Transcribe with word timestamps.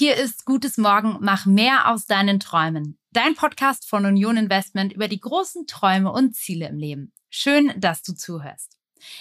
Hier 0.00 0.16
ist 0.16 0.46
Gutes 0.46 0.78
Morgen, 0.78 1.18
mach 1.20 1.44
mehr 1.44 1.90
aus 1.90 2.06
deinen 2.06 2.40
Träumen. 2.40 2.98
Dein 3.12 3.34
Podcast 3.34 3.86
von 3.86 4.06
Union 4.06 4.38
Investment 4.38 4.94
über 4.94 5.08
die 5.08 5.20
großen 5.20 5.66
Träume 5.66 6.10
und 6.10 6.34
Ziele 6.34 6.68
im 6.68 6.78
Leben. 6.78 7.12
Schön, 7.28 7.74
dass 7.76 8.02
du 8.02 8.14
zuhörst. 8.14 8.78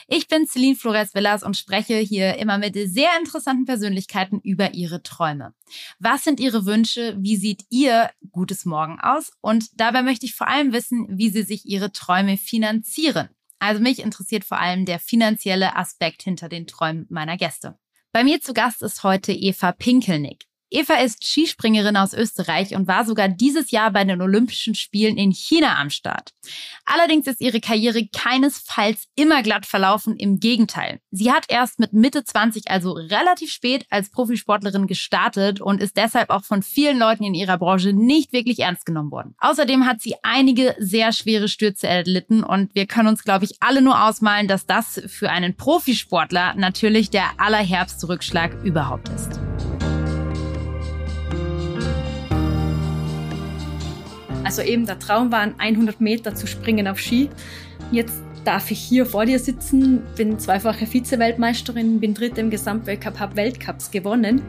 Ich 0.07 0.29
bin 0.29 0.47
Celine 0.47 0.77
Flores 0.77 1.13
Villas 1.13 1.43
und 1.43 1.57
spreche 1.57 1.97
hier 1.97 2.37
immer 2.37 2.57
mit 2.57 2.75
sehr 2.75 3.09
interessanten 3.19 3.65
Persönlichkeiten 3.65 4.39
über 4.39 4.73
ihre 4.73 5.03
Träume. 5.03 5.53
Was 5.99 6.23
sind 6.23 6.39
ihre 6.39 6.65
Wünsche? 6.65 7.13
Wie 7.19 7.35
sieht 7.35 7.65
ihr 7.69 8.09
gutes 8.31 8.63
Morgen 8.63 9.01
aus? 9.01 9.33
Und 9.41 9.81
dabei 9.81 10.01
möchte 10.01 10.25
ich 10.25 10.33
vor 10.33 10.47
allem 10.47 10.71
wissen, 10.71 11.07
wie 11.09 11.29
sie 11.29 11.43
sich 11.43 11.65
ihre 11.65 11.91
Träume 11.91 12.37
finanzieren. 12.37 13.27
Also 13.59 13.81
mich 13.81 13.99
interessiert 13.99 14.45
vor 14.45 14.61
allem 14.61 14.85
der 14.85 14.99
finanzielle 14.99 15.75
Aspekt 15.75 16.23
hinter 16.23 16.47
den 16.47 16.67
Träumen 16.67 17.05
meiner 17.09 17.35
Gäste. 17.35 17.77
Bei 18.13 18.23
mir 18.23 18.39
zu 18.39 18.53
Gast 18.53 18.81
ist 18.81 19.03
heute 19.03 19.33
Eva 19.33 19.73
Pinkelnick. 19.73 20.48
Eva 20.71 20.95
ist 20.95 21.25
Skispringerin 21.25 21.97
aus 21.97 22.13
Österreich 22.13 22.75
und 22.75 22.87
war 22.87 23.03
sogar 23.03 23.27
dieses 23.27 23.71
Jahr 23.71 23.91
bei 23.91 24.03
den 24.03 24.21
Olympischen 24.21 24.75
Spielen 24.75 25.17
in 25.17 25.31
China 25.31 25.79
am 25.79 25.89
Start. 25.89 26.31
Allerdings 26.85 27.25
ist 27.27 27.41
ihre 27.41 27.59
Karriere 27.59 28.07
keinesfalls 28.07 29.05
immer 29.15 29.41
glatt 29.41 29.65
verlaufen, 29.65 30.15
im 30.15 30.39
Gegenteil. 30.39 30.99
Sie 31.11 31.31
hat 31.31 31.45
erst 31.47 31.79
mit 31.79 31.93
Mitte 31.93 32.23
20, 32.23 32.69
also 32.69 32.91
relativ 32.93 33.51
spät, 33.51 33.85
als 33.89 34.11
Profisportlerin 34.11 34.85
gestartet 34.85 35.59
und 35.59 35.81
ist 35.81 35.97
deshalb 35.97 36.29
auch 36.29 36.43
von 36.43 36.61
vielen 36.61 36.99
Leuten 36.99 37.23
in 37.23 37.33
ihrer 37.33 37.57
Branche 37.57 37.93
nicht 37.93 38.31
wirklich 38.31 38.59
ernst 38.59 38.85
genommen 38.85 39.11
worden. 39.11 39.35
Außerdem 39.39 39.87
hat 39.87 40.01
sie 40.01 40.15
einige 40.21 40.75
sehr 40.77 41.13
schwere 41.13 41.47
Stürze 41.47 41.87
erlitten 41.87 42.43
und 42.43 42.75
wir 42.75 42.85
können 42.85 43.07
uns, 43.07 43.23
glaube 43.23 43.45
ich, 43.45 43.57
alle 43.59 43.81
nur 43.81 44.03
ausmalen, 44.03 44.47
dass 44.47 44.67
das 44.67 45.01
für 45.07 45.29
einen 45.31 45.55
Profisportler 45.55 46.53
natürlich 46.55 47.09
der 47.09 47.25
allerherbste 47.37 48.07
Rückschlag 48.07 48.63
überhaupt 48.63 49.09
ist. 49.09 49.39
Also 54.43 54.61
eben 54.61 54.85
der 54.85 54.99
Traum 54.99 55.31
war, 55.31 55.47
100 55.57 56.01
Meter 56.01 56.35
zu 56.35 56.47
springen 56.47 56.87
auf 56.87 56.99
Ski. 56.99 57.29
Jetzt 57.91 58.21
darf 58.45 58.71
ich 58.71 58.79
hier 58.79 59.05
vor 59.05 59.25
dir 59.25 59.39
sitzen, 59.39 60.01
bin 60.15 60.39
zweifache 60.39 60.85
Vize-Weltmeisterin, 60.85 61.99
bin 61.99 62.13
dritte 62.13 62.41
im 62.41 62.49
Gesamtweltcup, 62.49 63.19
habe 63.19 63.35
Weltcups 63.35 63.91
gewonnen. 63.91 64.41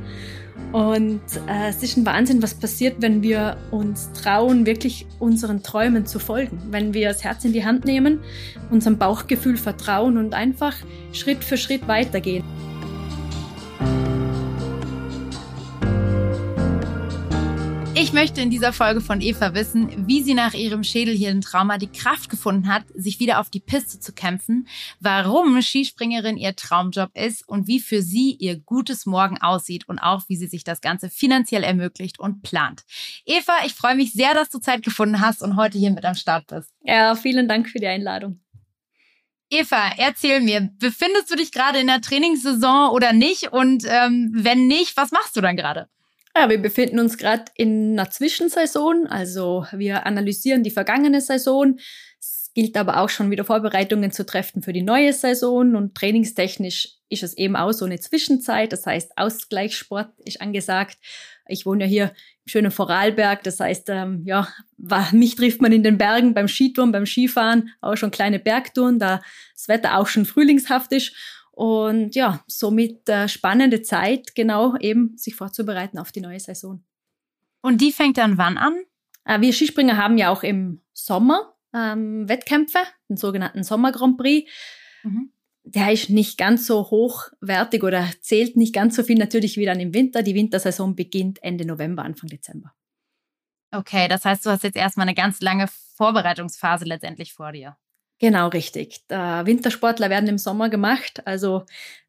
Und 0.72 1.20
äh, 1.48 1.68
es 1.68 1.83
ist 1.83 1.96
ein 1.96 2.06
Wahnsinn, 2.06 2.42
was 2.42 2.55
passiert, 2.55 2.96
wenn 3.00 3.22
wir 3.22 3.56
uns 3.70 4.12
trauen, 4.12 4.66
wirklich 4.66 5.06
unseren 5.18 5.62
Träumen 5.62 6.06
zu 6.06 6.18
folgen. 6.18 6.61
Wenn 6.70 6.94
wir 6.94 7.08
das 7.08 7.24
Herz 7.24 7.44
in 7.44 7.52
die 7.52 7.64
Hand 7.64 7.84
nehmen, 7.84 8.20
unserem 8.70 8.96
Bauchgefühl 8.96 9.56
vertrauen 9.56 10.16
und 10.16 10.34
einfach 10.34 10.77
Schritt 11.12 11.42
für 11.42 11.56
Schritt 11.56 11.88
weitergehen. 11.88 12.44
Ich 18.00 18.14
möchte 18.14 18.40
in 18.40 18.48
dieser 18.48 18.72
Folge 18.72 19.02
von 19.02 19.20
Eva 19.20 19.52
wissen, 19.52 20.08
wie 20.08 20.22
sie 20.22 20.32
nach 20.32 20.54
ihrem 20.54 20.82
Schädelhirntrauma 20.82 21.76
die 21.76 21.92
Kraft 21.92 22.30
gefunden 22.30 22.72
hat, 22.72 22.84
sich 22.94 23.20
wieder 23.20 23.38
auf 23.40 23.50
die 23.50 23.60
Piste 23.60 24.00
zu 24.00 24.14
kämpfen, 24.14 24.66
warum 25.00 25.60
Skispringerin 25.60 26.38
ihr 26.38 26.56
Traumjob 26.56 27.10
ist 27.12 27.46
und 27.46 27.68
wie 27.68 27.78
für 27.78 28.00
sie 28.00 28.32
ihr 28.40 28.58
gutes 28.58 29.05
Morgen 29.05 29.36
aussieht 29.42 29.86
und 29.86 29.98
auch 29.98 30.22
wie 30.28 30.36
sie 30.36 30.46
sich 30.46 30.64
das 30.64 30.80
Ganze 30.80 31.10
finanziell 31.10 31.62
ermöglicht 31.62 32.18
und 32.18 32.40
plant. 32.40 32.84
Eva, 33.27 33.52
ich 33.66 33.74
freue 33.74 33.96
mich 33.96 34.14
sehr, 34.14 34.33
dass 34.33 34.48
du 34.48 34.60
Zeit 34.60 34.83
gefunden 34.83 35.20
hast 35.20 35.42
und 35.42 35.56
heute 35.56 35.77
hier 35.77 35.90
mit 35.90 36.06
am 36.06 36.14
Start 36.14 36.46
bist. 36.46 36.70
Ja, 36.83 37.14
vielen 37.14 37.48
Dank 37.48 37.68
für 37.68 37.80
die 37.80 37.86
Einladung. 37.86 38.40
Eva, 39.50 39.92
erzähl 39.98 40.40
mir, 40.40 40.70
befindest 40.78 41.30
du 41.30 41.36
dich 41.36 41.52
gerade 41.52 41.80
in 41.80 41.89
der 41.89 42.00
Trainingssaison 42.00 42.92
oder 42.92 43.12
nicht? 43.12 43.52
Und 43.52 43.84
ähm, 43.86 44.30
wenn 44.33 44.68
nicht, 44.68 44.96
was 44.96 45.10
machst 45.10 45.36
du 45.36 45.42
dann 45.42 45.56
gerade? 45.56 45.90
Ja, 46.36 46.48
wir 46.48 46.63
befinden 46.63 47.01
uns 47.01 47.18
gerade 47.18 47.45
in 47.57 47.98
einer 47.98 48.11
Zwischensaison, 48.11 49.07
also 49.08 49.67
wir 49.73 50.07
analysieren 50.07 50.63
die 50.63 50.70
vergangene 50.70 51.20
Saison. 51.20 51.79
Es 52.20 52.51
gilt 52.55 52.77
aber 52.77 52.98
auch 52.98 53.08
schon 53.08 53.30
wieder 53.30 53.45
Vorbereitungen 53.45 54.13
zu 54.13 54.24
treffen 54.24 54.63
für 54.63 54.73
die 54.73 54.83
neue 54.83 55.13
Saison 55.13 55.74
und 55.74 55.95
trainingstechnisch 55.95 57.01
ist 57.11 57.24
es 57.24 57.36
eben 57.36 57.57
auch 57.57 57.73
so 57.73 57.85
eine 57.85 57.98
Zwischenzeit. 57.98 58.73
Das 58.73 58.86
heißt, 58.86 59.13
Ausgleichssport 59.17 60.13
ist 60.24 60.40
angesagt. 60.40 60.96
Ich 61.48 61.67
wohne 61.67 61.85
ja 61.85 61.89
hier 61.89 62.05
im 62.45 62.48
schönen 62.48 62.70
Vorarlberg. 62.70 63.42
Das 63.42 63.58
heißt, 63.58 63.89
ähm, 63.90 64.23
ja, 64.24 64.48
mich 65.13 65.35
trifft 65.35 65.61
man 65.61 65.73
in 65.73 65.83
den 65.83 65.98
Bergen 65.98 66.33
beim 66.33 66.46
Skitouren, 66.46 66.92
beim 66.92 67.07
Skifahren, 67.07 67.70
auch 67.80 67.96
schon 67.96 68.13
kleine 68.13 68.39
Bergtouren, 68.39 69.01
da 69.01 69.20
das 69.55 69.67
Wetter 69.67 69.98
auch 69.98 70.07
schon 70.07 70.24
frühlingshaft 70.24 70.92
ist. 70.92 71.13
Und 71.60 72.14
ja, 72.14 72.42
somit 72.46 73.06
äh, 73.10 73.28
spannende 73.28 73.82
Zeit, 73.82 74.34
genau 74.34 74.76
eben 74.76 75.18
sich 75.18 75.34
vorzubereiten 75.34 75.98
auf 75.98 76.10
die 76.10 76.22
neue 76.22 76.40
Saison. 76.40 76.82
Und 77.60 77.82
die 77.82 77.92
fängt 77.92 78.16
dann 78.16 78.38
wann 78.38 78.56
an? 78.56 78.78
Äh, 79.26 79.42
wir 79.42 79.52
Skispringer 79.52 79.98
haben 79.98 80.16
ja 80.16 80.30
auch 80.30 80.42
im 80.42 80.80
Sommer 80.94 81.54
ähm, 81.74 82.26
Wettkämpfe, 82.26 82.78
den 83.10 83.18
sogenannten 83.18 83.62
Sommer 83.62 83.92
Grand 83.92 84.16
Prix. 84.16 84.50
Mhm. 85.02 85.34
Der 85.64 85.92
ist 85.92 86.08
nicht 86.08 86.38
ganz 86.38 86.66
so 86.66 86.90
hochwertig 86.90 87.82
oder 87.82 88.08
zählt 88.22 88.56
nicht 88.56 88.74
ganz 88.74 88.96
so 88.96 89.02
viel 89.02 89.18
natürlich 89.18 89.58
wie 89.58 89.66
dann 89.66 89.80
im 89.80 89.92
Winter. 89.92 90.22
Die 90.22 90.34
Wintersaison 90.34 90.96
beginnt 90.96 91.42
Ende 91.42 91.66
November, 91.66 92.04
Anfang 92.04 92.30
Dezember. 92.30 92.72
Okay, 93.70 94.08
das 94.08 94.24
heißt, 94.24 94.46
du 94.46 94.50
hast 94.50 94.64
jetzt 94.64 94.77
erstmal 94.77 95.04
eine 95.04 95.14
ganz 95.14 95.42
lange 95.42 95.68
Vorbereitungsphase 95.96 96.86
letztendlich 96.86 97.34
vor 97.34 97.52
dir. 97.52 97.77
Genau, 98.20 98.48
richtig. 98.48 99.07
Der 99.08 99.47
Wintersportler 99.47 100.11
werden 100.11 100.29
im 100.29 100.39
Sommer 100.39 100.69
gemacht. 100.69 101.27
Also 101.27 101.64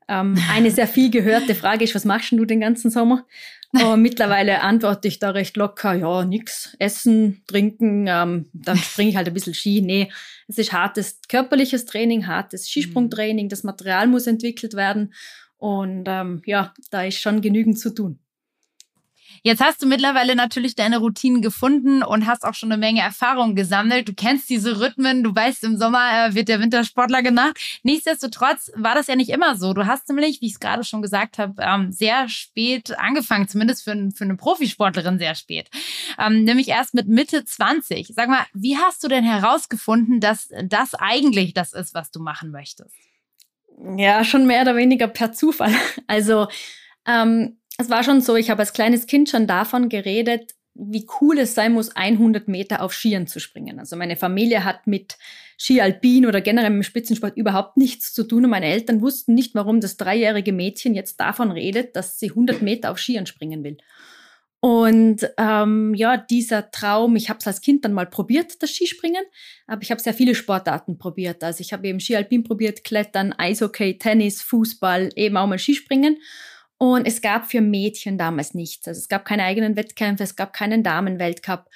ähm, 0.10 0.38
eine 0.52 0.70
sehr 0.70 0.88
viel 0.88 1.10
gehörte 1.10 1.56
Frage 1.56 1.86
ist, 1.86 1.96
was 1.96 2.04
machst 2.04 2.34
du 2.34 2.44
den 2.44 2.60
ganzen 2.60 2.92
Sommer? 2.92 3.26
Und 3.72 4.02
mittlerweile 4.02 4.62
antworte 4.62 5.08
ich 5.08 5.20
da 5.20 5.30
recht 5.30 5.56
locker, 5.56 5.94
ja, 5.94 6.26
nix, 6.26 6.76
essen, 6.80 7.44
trinken, 7.48 8.08
ähm, 8.10 8.50
dann 8.52 8.78
springe 8.78 9.12
ich 9.12 9.16
halt 9.16 9.28
ein 9.28 9.34
bisschen 9.34 9.54
Ski. 9.54 9.82
Nee, 9.82 10.12
es 10.50 10.58
ist 10.58 10.74
hartes 10.74 11.22
körperliches 11.30 11.86
Training, 11.86 12.28
hartes 12.28 12.70
Skisprungtraining, 12.70 13.48
das 13.48 13.64
Material 13.64 14.08
muss 14.08 14.28
entwickelt 14.28 14.74
werden. 14.74 15.14
Und 15.56 16.06
ähm, 16.08 16.42
ja, 16.46 16.74
da 16.90 17.04
ist 17.04 17.22
schon 17.22 17.40
genügend 17.40 17.80
zu 17.80 17.96
tun. 17.96 18.20
Jetzt 19.44 19.60
hast 19.60 19.82
du 19.82 19.88
mittlerweile 19.88 20.36
natürlich 20.36 20.76
deine 20.76 21.00
Routinen 21.00 21.42
gefunden 21.42 22.04
und 22.04 22.28
hast 22.28 22.44
auch 22.44 22.54
schon 22.54 22.72
eine 22.72 22.80
Menge 22.80 23.02
Erfahrung 23.02 23.56
gesammelt. 23.56 24.08
Du 24.08 24.14
kennst 24.14 24.52
diese 24.52 24.80
Rhythmen, 24.80 25.24
du 25.24 25.34
weißt, 25.34 25.64
im 25.64 25.78
Sommer 25.78 26.28
äh, 26.28 26.36
wird 26.36 26.48
der 26.48 26.60
Wintersportler 26.60 27.24
gemacht. 27.24 27.60
Nichtsdestotrotz 27.82 28.72
war 28.76 28.94
das 28.94 29.08
ja 29.08 29.16
nicht 29.16 29.32
immer 29.32 29.56
so. 29.56 29.74
Du 29.74 29.88
hast 29.88 30.08
nämlich, 30.10 30.42
wie 30.42 30.46
ich 30.46 30.54
es 30.54 30.60
gerade 30.60 30.84
schon 30.84 31.02
gesagt 31.02 31.40
habe, 31.40 31.56
ähm, 31.58 31.92
sehr 31.92 32.30
spät 32.30 32.98
angefangen, 33.00 33.48
zumindest 33.48 33.84
für, 33.84 34.10
für 34.14 34.26
eine 34.26 34.36
Profisportlerin 34.36 35.18
sehr 35.18 35.34
spät. 35.34 35.72
Ähm, 36.20 36.44
nämlich 36.44 36.68
erst 36.68 36.94
mit 36.94 37.08
Mitte 37.08 37.44
20. 37.44 38.14
Sag 38.16 38.30
mal, 38.30 38.46
wie 38.54 38.78
hast 38.78 39.04
du 39.04 39.08
denn 39.08 39.24
herausgefunden, 39.24 40.20
dass 40.20 40.50
das 40.66 40.94
eigentlich 40.94 41.56
das 41.56 41.74
ist, 41.74 41.96
was 41.96 42.12
du 42.12 42.20
machen 42.22 42.52
möchtest? 42.52 42.96
Ja, 43.98 44.24
schon 44.24 44.46
mehr 44.46 44.62
oder 44.62 44.76
weniger 44.76 45.08
per 45.08 45.34
Zufall. 45.34 45.74
Also 46.06 46.48
ähm, 47.08 47.58
es 47.82 47.90
war 47.90 48.04
schon 48.04 48.22
so, 48.22 48.36
ich 48.36 48.50
habe 48.50 48.60
als 48.60 48.74
kleines 48.74 49.08
Kind 49.08 49.30
schon 49.30 49.48
davon 49.48 49.90
geredet, 49.90 50.54
wie 50.74 51.06
cool 51.20 51.38
es 51.40 51.54
sein 51.54 51.74
muss, 51.74 51.96
100 51.96 52.48
Meter 52.48 52.82
auf 52.82 52.94
Skiern 52.94 53.28
zu 53.28 53.40
springen. 53.40 53.80
Also 53.80 53.96
meine 53.96 54.16
Familie 54.16 54.64
hat 54.64 54.88
mit 54.88 55.18
Ski 55.58 55.82
Alpin 55.82 56.26
oder 56.26 56.42
generell 56.42 56.72
im 56.72 56.84
Spitzensport 56.84 57.36
überhaupt 57.36 57.78
nichts 57.78 58.14
zu 58.14 58.24
tun 58.24 58.46
und 58.46 58.52
meine 58.52 58.68
Eltern 58.68 59.02
wussten 59.02 59.36
nicht, 59.36 59.54
warum 59.54 59.82
das 59.82 59.98
dreijährige 59.98 60.54
Mädchen 60.54 60.96
jetzt 60.96 61.20
davon 61.20 61.52
redet, 61.52 61.96
dass 61.96 62.20
sie 62.20 62.30
100 62.30 62.62
Meter 62.62 62.92
auf 62.92 63.00
Skiern 63.00 63.26
springen 63.26 63.64
will. 63.64 63.78
Und 64.64 65.28
ähm, 65.38 65.96
ja, 65.96 66.18
dieser 66.18 66.70
Traum, 66.70 67.16
ich 67.16 67.30
habe 67.30 67.40
es 67.40 67.48
als 67.48 67.62
Kind 67.62 67.84
dann 67.84 67.94
mal 67.94 68.06
probiert, 68.06 68.62
das 68.62 68.70
Skispringen, 68.70 69.24
aber 69.66 69.82
ich 69.82 69.90
habe 69.90 70.00
sehr 70.00 70.14
viele 70.14 70.36
Sportarten 70.36 71.00
probiert. 71.00 71.44
Also 71.44 71.62
ich 71.62 71.74
habe 71.74 71.88
eben 71.88 72.00
Ski 72.00 72.16
Alpin 72.16 72.44
probiert, 72.44 72.84
Klettern, 72.84 73.34
Eishockey, 73.34 73.98
Tennis, 73.98 74.42
Fußball, 74.44 75.10
eben 75.16 75.36
auch 75.36 75.48
mal 75.48 75.58
Skispringen. 75.58 76.18
Und 76.82 77.06
es 77.06 77.22
gab 77.22 77.52
für 77.52 77.62
Mädchen 77.62 78.18
damals 78.18 78.56
nichts. 78.56 78.88
Also 78.88 78.98
es 78.98 79.08
gab 79.08 79.24
keine 79.24 79.44
eigenen 79.44 79.76
Wettkämpfe, 79.76 80.24
es 80.24 80.36
gab 80.36 80.52
keinen 80.52 80.82
Damenweltcup. 80.82 81.70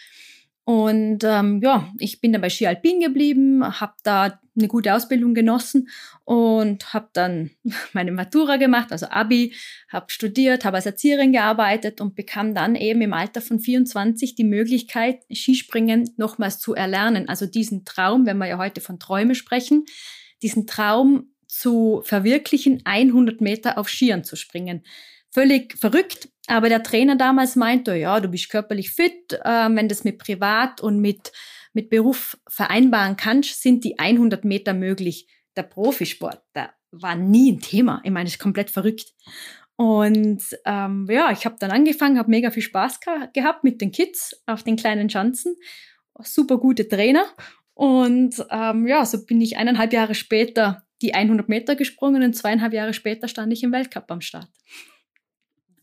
Und 0.63 1.23
ähm, 1.23 1.61
ja, 1.61 1.93
ich 1.99 2.21
bin 2.21 2.33
dann 2.33 2.41
bei 2.41 2.49
Ski 2.49 2.65
Alpin 2.65 3.01
geblieben, 3.01 3.63
habe 3.79 3.93
da 4.01 4.39
eine 4.57 4.67
gute 4.67 4.95
Ausbildung 4.95 5.35
genossen 5.35 5.89
und 6.23 6.91
habe 6.91 7.09
dann 7.13 7.51
meine 7.93 8.11
Matura 8.13 8.57
gemacht, 8.57 8.91
also 8.91 9.05
Abi, 9.05 9.53
habe 9.89 10.07
studiert, 10.09 10.65
habe 10.65 10.77
als 10.77 10.87
Erzieherin 10.87 11.33
gearbeitet 11.33 12.01
und 12.01 12.15
bekam 12.15 12.55
dann 12.55 12.73
eben 12.73 13.01
im 13.01 13.13
Alter 13.13 13.41
von 13.41 13.59
24 13.59 14.33
die 14.33 14.43
Möglichkeit, 14.43 15.19
Skispringen 15.31 16.15
nochmals 16.17 16.57
zu 16.57 16.73
erlernen. 16.73 17.29
Also 17.29 17.45
diesen 17.45 17.85
Traum, 17.85 18.25
wenn 18.25 18.39
wir 18.39 18.47
ja 18.47 18.57
heute 18.57 18.81
von 18.81 18.97
Träume 18.97 19.35
sprechen, 19.35 19.85
diesen 20.41 20.65
Traum 20.65 21.34
zu 21.55 22.01
verwirklichen, 22.03 22.81
100 22.83 23.41
Meter 23.41 23.77
auf 23.77 23.89
Skiern 23.89 24.23
zu 24.23 24.35
springen. 24.35 24.85
Völlig 25.31 25.77
verrückt, 25.77 26.29
aber 26.47 26.69
der 26.69 26.83
Trainer 26.83 27.15
damals 27.15 27.55
meinte, 27.55 27.95
ja, 27.95 28.19
du 28.19 28.27
bist 28.27 28.49
körperlich 28.49 28.91
fit, 28.91 29.33
äh, 29.43 29.69
wenn 29.69 29.87
das 29.87 30.03
mit 30.03 30.17
Privat 30.17 30.81
und 30.81 30.99
mit, 30.99 31.31
mit 31.73 31.89
Beruf 31.89 32.37
vereinbaren 32.47 33.15
kannst, 33.15 33.61
sind 33.61 33.83
die 33.83 33.99
100 33.99 34.45
Meter 34.45 34.73
möglich. 34.73 35.27
Der 35.55 35.63
Profisport, 35.63 36.41
der 36.55 36.73
war 36.91 37.15
nie 37.15 37.53
ein 37.53 37.59
Thema. 37.59 38.01
Ich 38.03 38.11
meine, 38.11 38.25
das 38.25 38.33
ist 38.33 38.41
komplett 38.41 38.69
verrückt. 38.69 39.13
Und 39.77 40.43
ähm, 40.65 41.07
ja, 41.09 41.31
ich 41.31 41.45
habe 41.45 41.55
dann 41.59 41.71
angefangen, 41.71 42.17
habe 42.17 42.29
mega 42.29 42.51
viel 42.51 42.63
Spaß 42.63 42.99
gehabt 43.33 43.63
mit 43.63 43.81
den 43.81 43.91
Kids 43.91 44.41
auf 44.45 44.63
den 44.63 44.77
kleinen 44.77 45.09
Schanzen. 45.09 45.55
Super 46.21 46.57
gute 46.57 46.87
Trainer. 46.87 47.25
Und 47.73 48.45
ähm, 48.51 48.87
ja, 48.87 49.05
so 49.05 49.25
bin 49.25 49.41
ich 49.41 49.57
eineinhalb 49.57 49.91
Jahre 49.91 50.15
später 50.15 50.84
die 51.05 51.13
100 51.13 51.47
Meter 51.47 51.75
gesprungen 51.75 52.23
und 52.23 52.33
zweieinhalb 52.33 52.73
Jahre 52.73 52.93
später 52.93 53.27
stand 53.27 53.53
ich 53.53 53.63
im 53.63 53.71
Weltcup 53.71 54.09
am 54.09 54.21
Start. 54.21 54.49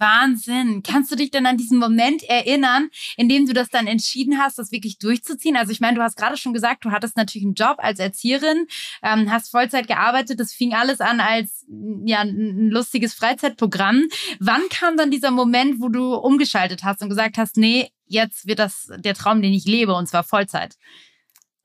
Wahnsinn. 0.03 0.83
Kannst 0.83 1.13
du 1.13 1.17
dich 1.17 1.31
denn 1.31 1.47
an 1.47 1.57
diesen 1.57 1.79
Moment 1.79 2.25
erinnern, 2.25 2.91
in 3.17 3.29
dem 3.29 3.47
du 3.47 3.53
das 3.53 3.69
dann 3.69 3.87
entschieden 3.87 4.39
hast, 4.39 4.59
das 4.59 4.73
wirklich 4.73 4.99
durchzuziehen? 4.99 5.57
Also 5.57 5.71
ich 5.71 5.79
meine, 5.79 5.97
du 5.97 6.03
hast 6.03 6.17
gerade 6.17 6.37
schon 6.37 6.53
gesagt, 6.53 6.85
du 6.85 6.91
hattest 6.91 7.17
natürlich 7.17 7.45
einen 7.45 7.55
Job 7.55 7.77
als 7.79 8.01
Erzieherin, 8.01 8.67
ähm, 9.05 9.31
hast 9.31 9.53
Vollzeit 9.53 9.87
gearbeitet. 9.87 10.41
Das 10.41 10.53
fing 10.53 10.75
alles 10.75 11.01
an 11.01 11.21
als 11.21 11.65
ja 12.05 12.23
ein 12.23 12.69
lustiges 12.71 13.15
Freizeitprogramm. 13.15 14.09
Wann 14.41 14.63
kam 14.71 14.97
dann 14.97 15.13
dieser 15.13 15.31
Moment, 15.31 15.81
wo 15.81 15.89
du 15.89 16.15
umgeschaltet 16.15 16.83
hast 16.83 17.01
und 17.01 17.09
gesagt 17.09 17.39
hast, 17.39 17.57
nee, 17.57 17.91
jetzt 18.07 18.49
wird 18.49 18.59
das 18.59 18.91
der 18.97 19.15
Traum, 19.15 19.41
den 19.41 19.53
ich 19.53 19.67
lebe, 19.67 19.95
und 19.95 20.09
zwar 20.09 20.25
Vollzeit? 20.25 20.75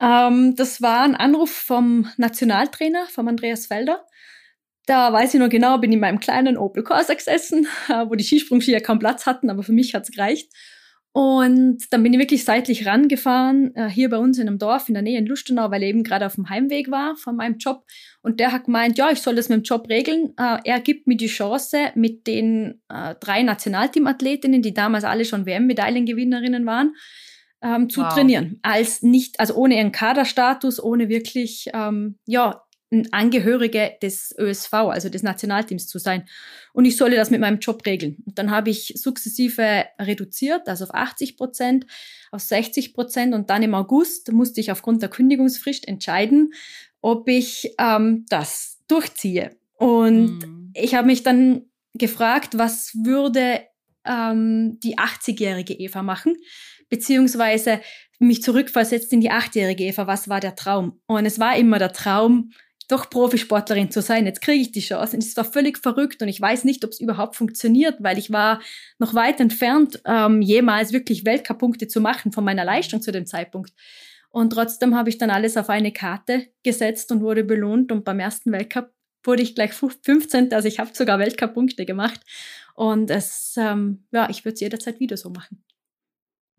Ähm, 0.00 0.54
das 0.56 0.80
war 0.82 1.02
ein 1.02 1.16
Anruf 1.16 1.50
vom 1.50 2.08
Nationaltrainer, 2.16 3.06
vom 3.06 3.28
Andreas 3.28 3.66
Felder. 3.66 4.04
Da 4.86 5.12
weiß 5.12 5.34
ich 5.34 5.40
noch 5.40 5.50
genau, 5.50 5.78
bin 5.78 5.92
in 5.92 6.00
meinem 6.00 6.20
kleinen 6.20 6.56
Opel 6.56 6.82
Corsa 6.82 7.14
gesessen, 7.14 7.66
wo 8.06 8.14
die 8.14 8.24
Skisprungskier 8.24 8.80
kaum 8.80 8.98
Platz 8.98 9.26
hatten, 9.26 9.50
aber 9.50 9.62
für 9.62 9.72
mich 9.72 9.94
hat's 9.94 10.10
gereicht. 10.10 10.50
Und 11.12 11.82
dann 11.90 12.02
bin 12.02 12.12
ich 12.12 12.20
wirklich 12.20 12.44
seitlich 12.44 12.86
rangefahren, 12.86 13.74
äh, 13.74 13.88
hier 13.88 14.08
bei 14.08 14.18
uns 14.18 14.38
in 14.38 14.46
einem 14.46 14.58
Dorf 14.58 14.88
in 14.88 14.94
der 14.94 15.02
Nähe 15.02 15.18
in 15.18 15.26
Lustenau, 15.26 15.70
weil 15.70 15.82
er 15.82 15.88
eben 15.88 16.04
gerade 16.04 16.26
auf 16.26 16.36
dem 16.36 16.48
Heimweg 16.48 16.90
war 16.90 17.16
von 17.16 17.34
meinem 17.34 17.58
Job. 17.58 17.84
Und 18.22 18.38
der 18.38 18.52
hat 18.52 18.66
gemeint, 18.66 18.98
ja, 18.98 19.10
ich 19.10 19.20
soll 19.20 19.34
das 19.34 19.48
mit 19.48 19.56
dem 19.56 19.62
Job 19.64 19.88
regeln. 19.88 20.34
Äh, 20.36 20.58
er 20.64 20.80
gibt 20.80 21.06
mir 21.06 21.16
die 21.16 21.26
Chance, 21.26 21.90
mit 21.94 22.26
den 22.26 22.82
äh, 22.88 23.14
drei 23.18 23.42
Nationalteamathletinnen, 23.42 24.62
die 24.62 24.74
damals 24.74 25.04
alle 25.04 25.24
schon 25.24 25.44
WM-Medaillengewinnerinnen 25.44 26.66
waren, 26.66 26.94
ähm, 27.62 27.90
zu 27.90 28.02
wow. 28.02 28.12
trainieren. 28.12 28.58
Als 28.62 29.02
nicht, 29.02 29.40
also 29.40 29.54
ohne 29.54 29.76
ihren 29.76 29.92
Kaderstatus, 29.92 30.82
ohne 30.82 31.08
wirklich, 31.08 31.68
ähm, 31.74 32.18
ja, 32.26 32.62
ein 32.90 33.12
Angehörige 33.12 33.92
des 34.00 34.34
ÖSV, 34.38 34.72
also 34.72 35.08
des 35.08 35.22
Nationalteams 35.22 35.86
zu 35.86 35.98
sein. 35.98 36.26
Und 36.72 36.86
ich 36.86 36.96
solle 36.96 37.16
das 37.16 37.30
mit 37.30 37.40
meinem 37.40 37.58
Job 37.58 37.84
regeln. 37.84 38.16
Und 38.24 38.38
dann 38.38 38.50
habe 38.50 38.70
ich 38.70 38.94
sukzessive 38.96 39.84
reduziert, 39.98 40.68
also 40.68 40.84
auf 40.84 40.94
80 40.94 41.36
Prozent, 41.36 41.86
auf 42.30 42.40
60 42.40 42.94
Prozent. 42.94 43.34
Und 43.34 43.50
dann 43.50 43.62
im 43.62 43.74
August 43.74 44.32
musste 44.32 44.60
ich 44.60 44.72
aufgrund 44.72 45.02
der 45.02 45.10
Kündigungsfrist 45.10 45.86
entscheiden, 45.86 46.54
ob 47.02 47.28
ich 47.28 47.74
ähm, 47.78 48.24
das 48.30 48.78
durchziehe. 48.88 49.50
Und 49.74 50.38
mhm. 50.38 50.72
ich 50.74 50.94
habe 50.94 51.06
mich 51.06 51.22
dann 51.22 51.66
gefragt, 51.94 52.56
was 52.56 52.94
würde 52.94 53.60
ähm, 54.04 54.80
die 54.82 54.98
80-jährige 54.98 55.74
Eva 55.74 56.02
machen? 56.02 56.36
Beziehungsweise 56.88 57.80
mich 58.18 58.42
zurückversetzt 58.42 59.12
in 59.12 59.20
die 59.20 59.30
achtjährige 59.30 59.84
Eva, 59.84 60.06
was 60.06 60.28
war 60.28 60.40
der 60.40 60.56
Traum? 60.56 61.00
Und 61.06 61.26
es 61.26 61.38
war 61.38 61.56
immer 61.56 61.78
der 61.78 61.92
Traum, 61.92 62.50
doch 62.88 63.10
Profisportlerin 63.10 63.90
zu 63.90 64.00
sein. 64.00 64.24
Jetzt 64.24 64.40
kriege 64.40 64.62
ich 64.62 64.72
die 64.72 64.80
Chance. 64.80 65.14
Und 65.14 65.22
es 65.22 65.36
war 65.36 65.44
völlig 65.44 65.78
verrückt 65.78 66.22
und 66.22 66.28
ich 66.28 66.40
weiß 66.40 66.64
nicht, 66.64 66.84
ob 66.84 66.90
es 66.90 67.00
überhaupt 67.00 67.36
funktioniert, 67.36 67.96
weil 68.00 68.18
ich 68.18 68.32
war 68.32 68.60
noch 68.98 69.14
weit 69.14 69.40
entfernt, 69.40 70.00
ähm, 70.06 70.40
jemals 70.40 70.92
wirklich 70.92 71.26
Weltcup-Punkte 71.26 71.86
zu 71.86 72.00
machen 72.00 72.32
von 72.32 72.44
meiner 72.44 72.64
Leistung 72.64 73.02
zu 73.02 73.12
dem 73.12 73.26
Zeitpunkt. 73.26 73.74
Und 74.30 74.50
trotzdem 74.50 74.94
habe 74.94 75.10
ich 75.10 75.18
dann 75.18 75.30
alles 75.30 75.56
auf 75.56 75.68
eine 75.68 75.92
Karte 75.92 76.46
gesetzt 76.62 77.12
und 77.12 77.20
wurde 77.20 77.44
belohnt. 77.44 77.92
Und 77.92 78.04
beim 78.04 78.20
ersten 78.20 78.52
Weltcup 78.52 78.90
wurde 79.22 79.42
ich 79.42 79.54
gleich 79.54 79.74
15. 79.74 80.52
Also 80.52 80.66
ich 80.66 80.78
habe 80.78 80.90
sogar 80.94 81.18
Weltcup-Punkte 81.18 81.84
gemacht. 81.84 82.20
Und 82.74 83.10
es, 83.10 83.54
ähm, 83.58 84.06
ja, 84.12 84.30
ich 84.30 84.44
würde 84.44 84.54
es 84.54 84.60
jederzeit 84.60 84.98
wieder 84.98 85.16
so 85.16 85.30
machen. 85.30 85.62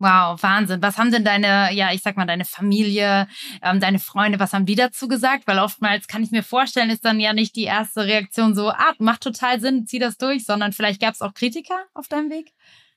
Wow, 0.00 0.42
Wahnsinn. 0.42 0.80
Was 0.80 0.96
haben 0.96 1.12
denn 1.12 1.24
deine, 1.24 1.74
ja, 1.74 1.92
ich 1.92 2.00
sag 2.00 2.16
mal, 2.16 2.24
deine 2.24 2.46
Familie, 2.46 3.28
ähm, 3.62 3.80
deine 3.80 3.98
Freunde, 3.98 4.40
was 4.40 4.54
haben 4.54 4.64
die 4.64 4.74
dazu 4.74 5.08
gesagt? 5.08 5.46
Weil 5.46 5.58
oftmals 5.58 6.08
kann 6.08 6.22
ich 6.22 6.30
mir 6.30 6.42
vorstellen, 6.42 6.88
ist 6.88 7.04
dann 7.04 7.20
ja 7.20 7.34
nicht 7.34 7.54
die 7.54 7.64
erste 7.64 8.06
Reaktion 8.06 8.54
so, 8.54 8.70
ah, 8.70 8.94
macht 8.98 9.22
total 9.22 9.60
Sinn, 9.60 9.86
zieh 9.86 9.98
das 9.98 10.16
durch, 10.16 10.46
sondern 10.46 10.72
vielleicht 10.72 11.02
gab 11.02 11.12
es 11.12 11.20
auch 11.20 11.34
Kritiker 11.34 11.84
auf 11.92 12.08
deinem 12.08 12.30
Weg? 12.30 12.54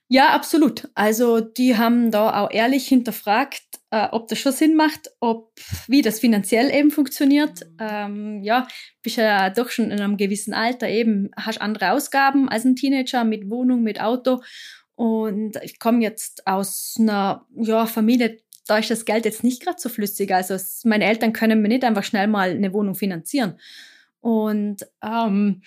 Ja, 0.08 0.30
absolut. 0.30 0.88
Also 0.94 1.40
die 1.40 1.76
haben 1.76 2.10
da 2.10 2.42
auch 2.42 2.50
ehrlich 2.50 2.88
hinterfragt, 2.88 3.62
äh, 3.90 4.08
ob 4.10 4.28
das 4.28 4.38
schon 4.38 4.52
Sinn 4.52 4.74
macht, 4.74 5.10
ob 5.20 5.52
wie 5.86 6.00
das 6.00 6.20
finanziell 6.20 6.70
eben 6.74 6.90
funktioniert. 6.90 7.60
Mhm. 7.60 7.76
Ähm, 7.80 8.42
ja, 8.42 8.66
bist 9.02 9.16
ja 9.16 9.50
doch 9.50 9.68
schon 9.68 9.90
in 9.90 10.00
einem 10.00 10.16
gewissen 10.16 10.54
Alter 10.54 10.88
eben, 10.88 11.30
hast 11.36 11.60
andere 11.60 11.92
Ausgaben 11.92 12.48
als 12.48 12.64
ein 12.64 12.76
Teenager 12.76 13.24
mit 13.24 13.50
Wohnung, 13.50 13.82
mit 13.82 14.00
Auto 14.00 14.40
und 14.96 15.56
ich 15.62 15.78
komme 15.78 16.02
jetzt 16.02 16.46
aus 16.46 16.96
einer 16.98 17.46
ja, 17.56 17.86
Familie, 17.86 18.38
da 18.66 18.78
ist 18.78 18.90
das 18.90 19.04
Geld 19.04 19.24
jetzt 19.24 19.44
nicht 19.44 19.62
gerade 19.62 19.80
so 19.80 19.88
flüssig. 19.88 20.32
Also 20.32 20.54
es, 20.54 20.84
meine 20.84 21.04
Eltern 21.04 21.32
können 21.32 21.60
mir 21.60 21.68
nicht 21.68 21.84
einfach 21.84 22.04
schnell 22.04 22.28
mal 22.28 22.50
eine 22.50 22.72
Wohnung 22.72 22.94
finanzieren. 22.94 23.58
Und 24.20 24.86
ähm, 25.02 25.62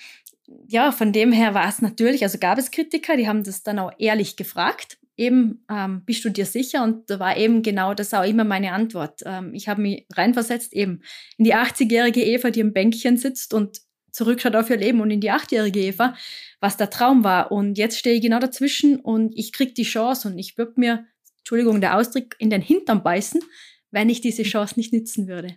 ja, 0.68 0.91
von 0.91 1.12
dem 1.12 1.31
her 1.31 1.53
war 1.53 1.68
es 1.68 1.81
natürlich, 1.81 2.24
also 2.24 2.38
gab 2.39 2.57
es 2.57 2.71
Kritiker, 2.71 3.18
die 3.18 3.27
haben 3.27 3.44
das 3.44 3.63
dann 3.63 3.79
auch 3.79 3.91
ehrlich 3.97 4.35
gefragt. 4.35 4.97
Eben, 5.18 5.65
ähm, 5.69 6.03
bist 6.06 6.24
du 6.25 6.29
dir 6.29 6.45
sicher? 6.45 6.83
Und 6.83 7.09
da 7.09 7.19
war 7.19 7.38
eben 7.38 7.63
genau 7.63 7.94
das 7.94 8.13
auch 8.13 8.24
immer 8.24 8.44
meine 8.44 8.71
Antwort. 8.71 9.21
Ähm, 9.25 9.53
ich 9.53 9.68
habe 9.68 9.81
mich 9.81 10.06
reinversetzt 10.13 10.74
eben 10.74 11.01
in 11.38 11.45
die 11.45 11.56
80-jährige 11.56 12.24
Eva, 12.24 12.51
die 12.51 12.59
im 12.59 12.71
Bänkchen 12.71 13.18
sitzt 13.18 13.53
und 13.53 13.81
zurückschaut 14.18 14.56
auf 14.56 14.69
ihr 14.69 14.78
Leben 14.78 15.00
und 15.00 15.12
in 15.12 15.22
die 15.22 15.31
8-jährige 15.31 15.80
Eva, 15.80 16.16
was 16.60 16.75
der 16.75 16.90
Traum 16.90 17.24
war. 17.24 17.52
Und 17.52 17.78
jetzt 17.78 18.00
stehe 18.00 18.16
ich 18.16 18.22
genau 18.22 18.40
dazwischen 18.40 19.00
und 19.00 19.31
ich 19.38 19.54
kriege 19.54 19.74
die 19.74 19.84
Chance 19.84 20.28
und 20.28 20.40
ich 20.40 20.58
würde 20.58 20.74
mir, 20.78 21.06
Entschuldigung, 21.38 21.81
der 21.81 21.96
Ausdruck, 21.96 22.36
in 22.40 22.50
den 22.50 22.62
Hintern 22.62 23.04
beißen, 23.04 23.42
wenn 23.92 24.10
ich 24.10 24.19
diese 24.19 24.44
Chance 24.44 24.74
nicht 24.78 24.92
nützen 24.92 25.28
würde. 25.28 25.56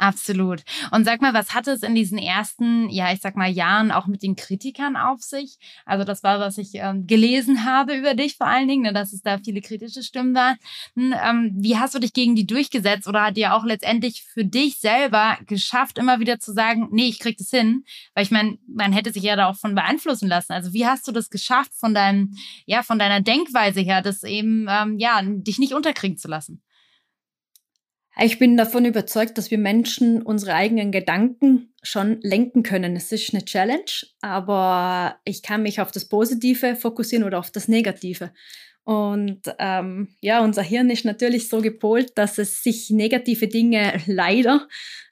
Absolut. 0.00 0.62
Und 0.92 1.04
sag 1.04 1.20
mal, 1.20 1.34
was 1.34 1.54
hat 1.54 1.66
es 1.66 1.82
in 1.82 1.96
diesen 1.96 2.18
ersten, 2.18 2.88
ja, 2.88 3.12
ich 3.12 3.20
sag 3.20 3.34
mal, 3.36 3.50
Jahren 3.50 3.90
auch 3.90 4.06
mit 4.06 4.22
den 4.22 4.36
Kritikern 4.36 4.94
auf 4.94 5.22
sich? 5.22 5.58
Also 5.84 6.04
das 6.04 6.22
war, 6.22 6.38
was 6.38 6.56
ich 6.56 6.70
ähm, 6.74 7.08
gelesen 7.08 7.64
habe 7.64 7.94
über 7.96 8.14
dich 8.14 8.36
vor 8.36 8.46
allen 8.46 8.68
Dingen, 8.68 8.84
ne, 8.84 8.92
dass 8.92 9.12
es 9.12 9.22
da 9.22 9.38
viele 9.38 9.60
kritische 9.60 10.04
Stimmen 10.04 10.36
waren. 10.36 10.56
Hm, 10.94 11.14
ähm, 11.20 11.52
wie 11.56 11.78
hast 11.78 11.96
du 11.96 11.98
dich 11.98 12.12
gegen 12.12 12.36
die 12.36 12.46
durchgesetzt 12.46 13.08
oder 13.08 13.24
hat 13.24 13.36
dir 13.36 13.54
auch 13.54 13.64
letztendlich 13.64 14.22
für 14.22 14.44
dich 14.44 14.78
selber 14.78 15.36
geschafft, 15.46 15.98
immer 15.98 16.20
wieder 16.20 16.38
zu 16.38 16.52
sagen, 16.52 16.86
nee, 16.92 17.08
ich 17.08 17.18
krieg 17.18 17.36
das 17.36 17.50
hin? 17.50 17.82
Weil 18.14 18.22
ich 18.22 18.30
meine, 18.30 18.56
man 18.68 18.92
hätte 18.92 19.12
sich 19.12 19.24
ja 19.24 19.34
da 19.34 19.48
auch 19.48 19.56
von 19.56 19.74
beeinflussen 19.74 20.28
lassen. 20.28 20.52
Also 20.52 20.72
wie 20.72 20.86
hast 20.86 21.08
du 21.08 21.12
das 21.12 21.28
geschafft 21.28 21.72
von 21.74 21.92
deinem, 21.92 22.36
ja, 22.66 22.84
von 22.84 23.00
deiner 23.00 23.20
Denkweise 23.20 23.80
her, 23.80 24.00
das 24.00 24.22
eben, 24.22 24.66
ähm, 24.70 24.96
ja, 25.00 25.20
dich 25.24 25.58
nicht 25.58 25.74
unterkriegen 25.74 26.18
zu 26.18 26.28
lassen? 26.28 26.62
Ich 28.20 28.40
bin 28.40 28.56
davon 28.56 28.84
überzeugt, 28.84 29.38
dass 29.38 29.52
wir 29.52 29.58
Menschen 29.58 30.22
unsere 30.22 30.54
eigenen 30.54 30.90
Gedanken 30.90 31.72
schon 31.84 32.20
lenken 32.20 32.64
können. 32.64 32.96
Es 32.96 33.12
ist 33.12 33.32
eine 33.32 33.44
Challenge, 33.44 33.84
aber 34.20 35.20
ich 35.24 35.42
kann 35.42 35.62
mich 35.62 35.80
auf 35.80 35.92
das 35.92 36.06
Positive 36.08 36.74
fokussieren 36.74 37.24
oder 37.24 37.38
auf 37.38 37.52
das 37.52 37.68
Negative. 37.68 38.32
Und 38.82 39.42
ähm, 39.60 40.08
ja, 40.20 40.42
unser 40.42 40.62
Hirn 40.62 40.90
ist 40.90 41.04
natürlich 41.04 41.48
so 41.48 41.60
gepolt, 41.60 42.12
dass 42.16 42.38
es 42.38 42.64
sich 42.64 42.90
negative 42.90 43.46
Dinge 43.46 44.00
leider 44.06 44.66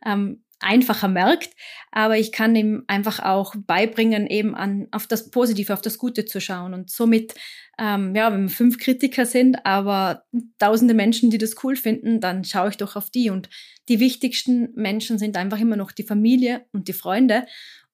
ähm, 0.05 0.43
einfacher 0.61 1.09
merkt, 1.09 1.51
aber 1.91 2.19
ich 2.19 2.33
kann 2.33 2.57
ihm 2.57 2.85
einfach 2.87 3.21
auch 3.21 3.55
beibringen, 3.57 4.27
eben 4.27 4.55
an, 4.55 4.89
auf 4.91 5.07
das 5.07 5.31
Positive, 5.31 5.73
auf 5.73 5.83
das 5.83 5.99
Gute 5.99 6.25
zu 6.25 6.41
schauen. 6.41 6.75
Und 6.75 6.91
somit, 6.91 7.35
ähm, 7.79 8.15
ja, 8.15 8.33
wenn 8.33 8.43
wir 8.43 8.49
fünf 8.49 8.79
Kritiker 8.79 9.27
sind, 9.27 9.65
aber 9.67 10.25
tausende 10.59 10.95
Menschen, 10.95 11.31
die 11.31 11.39
das 11.39 11.63
cool 11.63 11.77
finden, 11.77 12.21
dann 12.21 12.45
schaue 12.45 12.71
ich 12.71 12.77
doch 12.77 12.97
auf 12.97 13.11
die. 13.11 13.31
Und 13.31 13.51
die 13.89 14.01
wichtigsten 14.01 14.73
Menschen 14.75 15.19
sind 15.19 15.37
einfach 15.37 15.61
immer 15.61 15.77
noch 15.77 15.93
die 15.93 16.05
Familie 16.05 16.65
und 16.73 16.89
die 16.89 16.95
Freunde. 16.95 17.47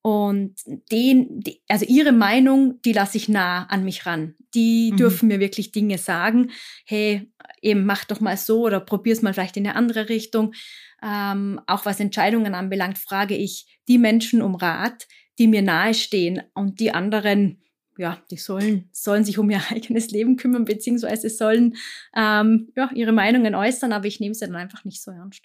Und 0.03 0.57
den, 0.91 1.41
die, 1.41 1.63
also 1.69 1.87
ihre 1.87 2.11
Meinung, 2.11 2.81
die 2.85 2.93
lasse 2.93 3.17
ich 3.17 3.29
nah 3.29 3.67
an 3.67 3.85
mich 3.85 4.05
ran. 4.05 4.35
Die 4.53 4.91
mhm. 4.93 4.97
dürfen 4.97 5.29
mir 5.29 5.39
wirklich 5.39 5.71
Dinge 5.71 5.97
sagen. 5.97 6.51
Hey, 6.85 7.31
eben 7.61 7.87
mach 7.87 8.05
doch 8.05 8.21
mal 8.21 8.37
so 8.37 8.63
oder 8.63 8.81
probier's 8.81 9.23
mal 9.23 9.33
vielleicht 9.33 9.57
in 9.57 9.67
eine 9.67 9.77
andere 9.77 10.09
Richtung. 10.09 10.55
Ähm, 11.03 11.61
auch 11.69 11.87
was 11.87 12.01
Entscheidungen 12.01 12.55
anbelangt, 12.55 12.99
frage 12.99 13.37
ich 13.37 13.79
die 13.87 13.99
Menschen 13.99 14.43
um 14.43 14.57
Rat, 14.57 15.07
die 15.39 15.47
mir 15.47 15.63
nahestehen 15.63 16.43
und 16.55 16.81
die 16.81 16.93
anderen, 16.93 17.63
ja, 17.97 18.21
die 18.31 18.39
sollen, 18.39 18.89
sollen 18.93 19.25
sich 19.25 19.39
um 19.39 19.49
ihr 19.51 19.63
eigenes 19.71 20.11
Leben 20.11 20.37
kümmern, 20.37 20.65
beziehungsweise 20.65 21.31
sollen 21.31 21.77
ähm, 22.17 22.73
ja, 22.77 22.91
ihre 22.93 23.13
Meinungen 23.13 23.55
äußern, 23.55 23.93
aber 23.93 24.07
ich 24.07 24.19
nehme 24.19 24.35
sie 24.35 24.47
dann 24.47 24.57
einfach 24.57 24.85
nicht 24.85 25.01
so 25.01 25.13
ernst. 25.13 25.43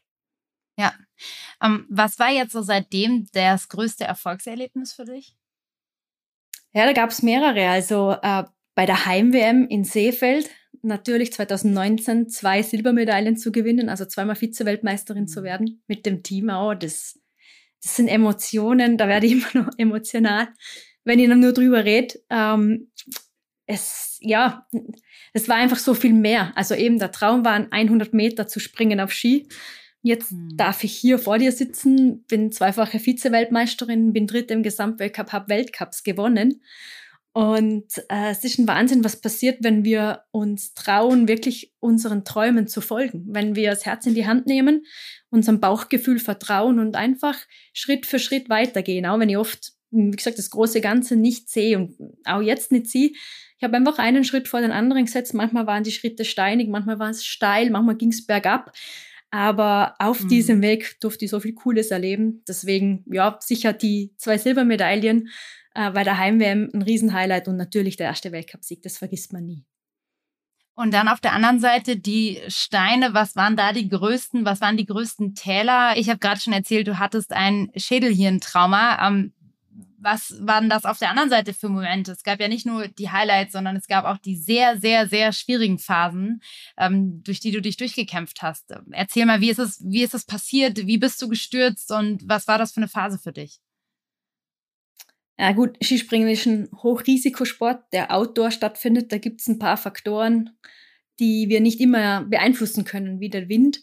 Ja. 0.78 0.94
Ähm, 1.62 1.86
was 1.90 2.20
war 2.20 2.30
jetzt 2.30 2.52
so 2.52 2.62
seitdem 2.62 3.28
das 3.34 3.68
größte 3.70 4.04
Erfolgserlebnis 4.04 4.94
für 4.94 5.06
dich? 5.06 5.36
Ja, 6.74 6.86
da 6.86 6.94
gab 6.94 7.10
es 7.10 7.24
mehrere. 7.24 7.70
Also 7.70 8.16
äh, 8.22 8.44
bei 8.76 8.86
der 8.86 9.06
Heim-WM 9.06 9.68
in 9.68 9.84
Seefeld 9.84 10.50
natürlich 10.84 11.34
2019 11.34 12.30
zwei 12.30 12.62
Silbermedaillen 12.62 13.38
zu 13.38 13.52
gewinnen, 13.52 13.90
also 13.90 14.06
zweimal 14.06 14.36
Vize-Weltmeisterin 14.36 15.28
zu 15.28 15.42
mhm. 15.42 15.46
werden 15.46 15.84
mit 15.88 16.06
dem 16.06 16.22
Team 16.22 16.52
auch. 16.52 16.76
Das, 16.76 17.20
das 17.82 17.96
sind 17.96 18.08
Emotionen, 18.08 18.98
da 18.98 19.08
werde 19.08 19.26
ich 19.26 19.32
immer 19.54 19.66
noch 19.66 19.74
emotional, 19.78 20.50
wenn 21.04 21.20
ich 21.20 21.28
dann 21.28 21.40
nur 21.40 21.54
drüber 21.54 21.86
rede. 21.86 22.20
Ähm, 22.30 22.92
es, 23.66 24.18
ja, 24.22 24.66
es 25.34 25.50
war 25.50 25.58
einfach 25.58 25.78
so 25.78 25.94
viel 25.94 26.14
mehr. 26.14 26.54
Also 26.56 26.74
eben 26.74 27.00
der 27.00 27.12
Traum 27.12 27.44
war, 27.44 27.68
100 27.70 28.14
Meter 28.14 28.48
zu 28.48 28.60
springen 28.60 29.00
auf 29.00 29.12
Ski. 29.12 29.50
Jetzt 30.08 30.32
mhm. 30.32 30.56
darf 30.56 30.86
ich 30.86 30.94
hier 30.94 31.20
vor 31.20 31.38
dir 31.38 31.52
sitzen, 31.52 32.24
bin 32.30 32.54
zweifache 32.54 32.98
Vize-Weltmeisterin, 32.98 34.14
bin 34.14 34.26
dritte 34.26 34.54
im 34.54 34.64
Gesamtweltcup, 34.64 35.34
habe 35.34 35.50
Weltcups 35.50 36.04
gewonnen. 36.04 36.62
Und 37.34 37.86
äh, 38.10 38.32
es 38.32 38.46
ist 38.46 38.58
ein 38.58 38.70
Wahnsinn, 38.70 39.04
was 39.04 39.20
passiert, 39.20 39.58
wenn 39.62 39.84
wir 39.84 40.24
uns 40.32 40.74
trauen, 40.74 41.28
wirklich 41.28 41.74
unseren 41.80 42.24
Träumen 42.24 42.68
zu 42.68 42.80
folgen. 42.80 43.26
Wenn 43.28 43.56
wir 43.56 43.70
das 43.70 43.86
Herz 43.86 44.06
in 44.06 44.16
die 44.16 44.26
Hand 44.26 44.48
nehmen, 44.48 44.86
unserem 45.30 45.60
Bauchgefühl 45.60 46.20
vertrauen 46.20 46.80
und 46.80 46.96
einfach 46.96 47.38
Schritt 47.74 48.06
für 48.06 48.18
Schritt 48.18 48.50
weitergehen. 48.50 49.06
Auch 49.06 49.20
wenn 49.20 49.30
ich 49.30 49.38
oft, 49.38 49.74
wie 49.92 50.12
gesagt, 50.12 50.38
das 50.38 50.50
große 50.50 50.80
Ganze 50.80 51.18
nicht 51.18 51.50
sehe 51.50 51.78
und 51.78 51.96
auch 52.24 52.42
jetzt 52.42 52.72
nicht 52.72 52.88
sehe. 52.88 53.12
Ich 53.58 53.64
habe 53.64 53.76
einfach 53.76 54.00
einen 54.00 54.24
Schritt 54.24 54.48
vor 54.48 54.62
den 54.62 54.72
anderen 54.72 55.04
gesetzt. 55.04 55.34
Manchmal 55.34 55.68
waren 55.68 55.84
die 55.84 55.92
Schritte 55.92 56.24
steinig, 56.24 56.70
manchmal 56.70 56.98
war 56.98 57.10
es 57.10 57.26
steil, 57.26 57.70
manchmal 57.70 57.98
ging 57.98 58.10
es 58.10 58.26
bergab. 58.26 58.72
Aber 59.30 59.96
auf 60.00 60.24
mhm. 60.24 60.28
diesem 60.30 60.62
Weg 60.62 61.00
durfte 61.02 61.26
ich 61.26 61.32
so 61.32 61.40
viel 61.40 61.54
Cooles 61.54 61.92
erleben. 61.92 62.44
Deswegen, 62.48 63.04
ja, 63.08 63.38
sicher 63.42 63.74
die 63.74 64.14
zwei 64.18 64.38
Silbermedaillen 64.38 65.30
äh, 65.76 65.92
bei 65.92 66.04
der 66.04 66.18
Heim-WM 66.18 66.70
ein 66.74 66.82
Riesenhighlight 66.82 67.48
und 67.48 67.58
natürlich 67.58 67.98
der 67.98 68.08
erste 68.08 68.32
Weltcupsieg, 68.32 68.82
das 68.82 68.98
vergisst 68.98 69.34
man 69.34 69.46
nie. 69.46 69.66
Und 70.80 70.94
dann 70.94 71.08
auf 71.08 71.20
der 71.20 71.34
anderen 71.34 71.60
Seite 71.60 71.98
die 71.98 72.40
Steine, 72.50 73.16
was 73.16 73.36
waren 73.36 73.58
da 73.58 73.74
die 73.74 73.90
größten, 73.90 74.46
was 74.46 74.62
waren 74.62 74.78
die 74.78 74.86
größten 74.86 75.34
Täler? 75.34 75.98
Ich 75.98 76.08
habe 76.08 76.20
gerade 76.20 76.40
schon 76.40 76.54
erzählt, 76.54 76.88
du 76.88 77.00
hattest 77.00 77.34
ein 77.34 77.72
Schädelhirntrauma. 77.76 79.08
Ähm, 79.08 79.34
was 79.98 80.36
waren 80.42 80.70
das 80.70 80.86
auf 80.86 81.00
der 81.00 81.10
anderen 81.10 81.30
Seite 81.30 81.54
für 81.54 81.70
Momente? 81.70 82.12
Es 82.12 82.24
gab 82.24 82.40
ja 82.40 82.48
nicht 82.48 82.66
nur 82.66 82.88
die 82.88 83.10
Highlights, 83.10 83.54
sondern 83.54 83.76
es 83.76 83.88
gab 83.88 84.06
auch 84.06 84.18
die 84.18 84.36
sehr, 84.36 84.80
sehr, 84.80 85.08
sehr 85.08 85.34
schwierigen 85.34 85.80
Phasen, 85.80 86.42
ähm, 86.78 87.24
durch 87.24 87.40
die 87.40 87.52
du 87.52 87.62
dich 87.62 87.78
durchgekämpft 87.78 88.42
hast. 88.42 88.74
Erzähl 88.92 89.26
mal, 89.26 89.42
wie 89.42 89.50
ist 89.50 89.60
es, 89.60 89.84
wie 89.84 90.04
ist 90.04 90.14
es 90.14 90.26
passiert? 90.26 90.86
Wie 90.86 90.98
bist 90.98 91.22
du 91.22 91.28
gestürzt 91.28 91.92
und 91.92 92.28
was 92.28 92.48
war 92.48 92.58
das 92.58 92.72
für 92.72 92.78
eine 92.78 92.88
Phase 92.88 93.18
für 93.18 93.34
dich? 93.34 93.60
Ja 95.40 95.52
gut, 95.52 95.78
Skispringen 95.84 96.30
ist 96.30 96.48
ein 96.48 96.70
Hochrisikosport, 96.82 97.94
der 97.94 98.12
outdoor 98.12 98.52
stattfindet. 98.52 99.12
Da 99.12 99.20
gibt 99.20 99.42
es 99.42 99.48
ein 99.48 99.60
paar 99.60 99.78
Faktoren, 99.78 100.58
die 101.20 101.50
wir 101.50 101.62
nicht 101.62 101.80
immer 101.80 102.24
beeinflussen 102.24 102.86
können, 102.86 103.20
wie 103.20 103.30
der 103.30 103.48
Wind. 103.50 103.82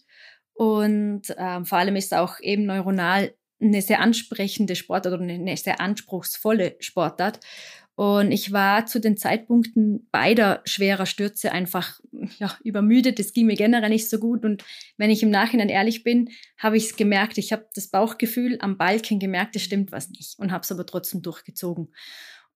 Und 0.52 1.22
ähm, 1.36 1.64
vor 1.64 1.78
allem 1.78 1.96
ist 1.96 2.14
auch 2.14 2.40
eben 2.40 2.66
neuronal 2.66 3.34
eine 3.64 3.82
sehr 3.82 4.00
ansprechende 4.00 4.76
Sportart 4.76 5.14
oder 5.14 5.22
eine 5.22 5.56
sehr 5.56 5.80
anspruchsvolle 5.80 6.76
Sportart. 6.80 7.40
Und 7.96 8.32
ich 8.32 8.50
war 8.50 8.86
zu 8.86 9.00
den 9.00 9.16
Zeitpunkten 9.16 10.08
beider 10.10 10.62
schwerer 10.64 11.06
Stürze 11.06 11.52
einfach 11.52 12.00
ja, 12.38 12.56
übermüdet. 12.64 13.20
Es 13.20 13.32
ging 13.32 13.46
mir 13.46 13.54
generell 13.54 13.88
nicht 13.88 14.10
so 14.10 14.18
gut. 14.18 14.44
Und 14.44 14.64
wenn 14.96 15.10
ich 15.10 15.22
im 15.22 15.30
Nachhinein 15.30 15.68
ehrlich 15.68 16.02
bin, 16.02 16.30
habe 16.58 16.76
ich 16.76 16.86
es 16.86 16.96
gemerkt. 16.96 17.38
Ich 17.38 17.52
habe 17.52 17.68
das 17.74 17.88
Bauchgefühl 17.88 18.58
am 18.60 18.76
Balken 18.76 19.20
gemerkt, 19.20 19.54
es 19.54 19.62
stimmt 19.62 19.92
was 19.92 20.10
nicht. 20.10 20.36
Und 20.38 20.50
habe 20.50 20.62
es 20.62 20.72
aber 20.72 20.86
trotzdem 20.86 21.22
durchgezogen. 21.22 21.94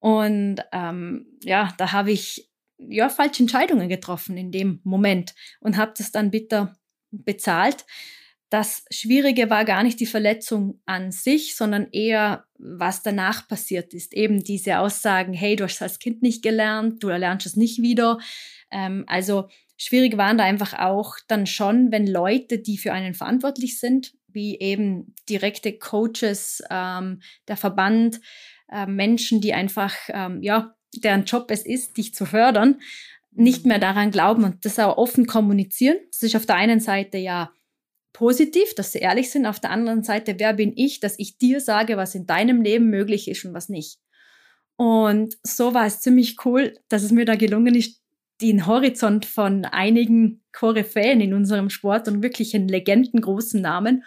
Und 0.00 0.56
ähm, 0.72 1.26
ja, 1.44 1.72
da 1.78 1.92
habe 1.92 2.10
ich 2.10 2.50
ja 2.78 3.08
falsche 3.08 3.42
Entscheidungen 3.42 3.88
getroffen 3.88 4.36
in 4.36 4.50
dem 4.50 4.80
Moment 4.82 5.34
und 5.60 5.76
habe 5.76 5.94
das 5.96 6.10
dann 6.10 6.30
bitter 6.30 6.76
bezahlt 7.10 7.84
das 8.50 8.84
Schwierige 8.90 9.50
war 9.50 9.64
gar 9.64 9.82
nicht 9.82 10.00
die 10.00 10.06
Verletzung 10.06 10.80
an 10.86 11.12
sich, 11.12 11.54
sondern 11.54 11.88
eher, 11.92 12.44
was 12.58 13.02
danach 13.02 13.46
passiert 13.46 13.92
ist. 13.92 14.14
Eben 14.14 14.42
diese 14.42 14.78
Aussagen, 14.78 15.34
hey, 15.34 15.54
du 15.54 15.64
hast 15.64 15.82
als 15.82 15.98
Kind 15.98 16.22
nicht 16.22 16.42
gelernt, 16.42 17.02
du 17.02 17.08
erlernst 17.08 17.46
es 17.46 17.56
nicht 17.56 17.82
wieder. 17.82 18.18
Ähm, 18.70 19.04
also 19.06 19.48
schwierig 19.76 20.16
waren 20.16 20.38
da 20.38 20.44
einfach 20.44 20.78
auch 20.78 21.16
dann 21.28 21.46
schon, 21.46 21.92
wenn 21.92 22.06
Leute, 22.06 22.58
die 22.58 22.78
für 22.78 22.92
einen 22.92 23.14
verantwortlich 23.14 23.78
sind, 23.78 24.14
wie 24.28 24.58
eben 24.58 25.14
direkte 25.28 25.72
Coaches, 25.78 26.62
ähm, 26.70 27.20
der 27.48 27.56
Verband, 27.56 28.20
äh, 28.70 28.86
Menschen, 28.86 29.40
die 29.40 29.52
einfach, 29.52 29.94
ähm, 30.08 30.42
ja, 30.42 30.74
deren 30.94 31.24
Job 31.24 31.50
es 31.50 31.66
ist, 31.66 31.98
dich 31.98 32.14
zu 32.14 32.24
fördern, 32.24 32.80
nicht 33.30 33.66
mehr 33.66 33.78
daran 33.78 34.10
glauben 34.10 34.44
und 34.44 34.64
das 34.64 34.78
auch 34.78 34.96
offen 34.96 35.26
kommunizieren. 35.26 35.98
Das 36.10 36.22
ist 36.22 36.34
auf 36.34 36.46
der 36.46 36.56
einen 36.56 36.80
Seite 36.80 37.18
ja 37.18 37.52
positiv, 38.18 38.74
dass 38.74 38.90
sie 38.90 38.98
ehrlich 38.98 39.30
sind. 39.30 39.46
Auf 39.46 39.60
der 39.60 39.70
anderen 39.70 40.02
Seite, 40.02 40.34
wer 40.38 40.52
bin 40.52 40.72
ich, 40.74 40.98
dass 40.98 41.16
ich 41.20 41.38
dir 41.38 41.60
sage, 41.60 41.96
was 41.96 42.16
in 42.16 42.26
deinem 42.26 42.62
Leben 42.62 42.90
möglich 42.90 43.28
ist 43.28 43.44
und 43.44 43.54
was 43.54 43.68
nicht. 43.68 44.00
Und 44.76 45.38
so 45.44 45.72
war 45.72 45.86
es 45.86 46.00
ziemlich 46.00 46.44
cool, 46.44 46.74
dass 46.88 47.04
es 47.04 47.12
mir 47.12 47.24
da 47.24 47.36
gelungen 47.36 47.76
ist, 47.76 48.02
den 48.40 48.66
Horizont 48.66 49.24
von 49.24 49.64
einigen 49.64 50.42
Koryphäen 50.52 51.20
in 51.20 51.32
unserem 51.32 51.70
Sport 51.70 52.08
und 52.08 52.22
wirklichen 52.22 52.66
legendengroßen 52.66 53.60
Namen 53.60 54.02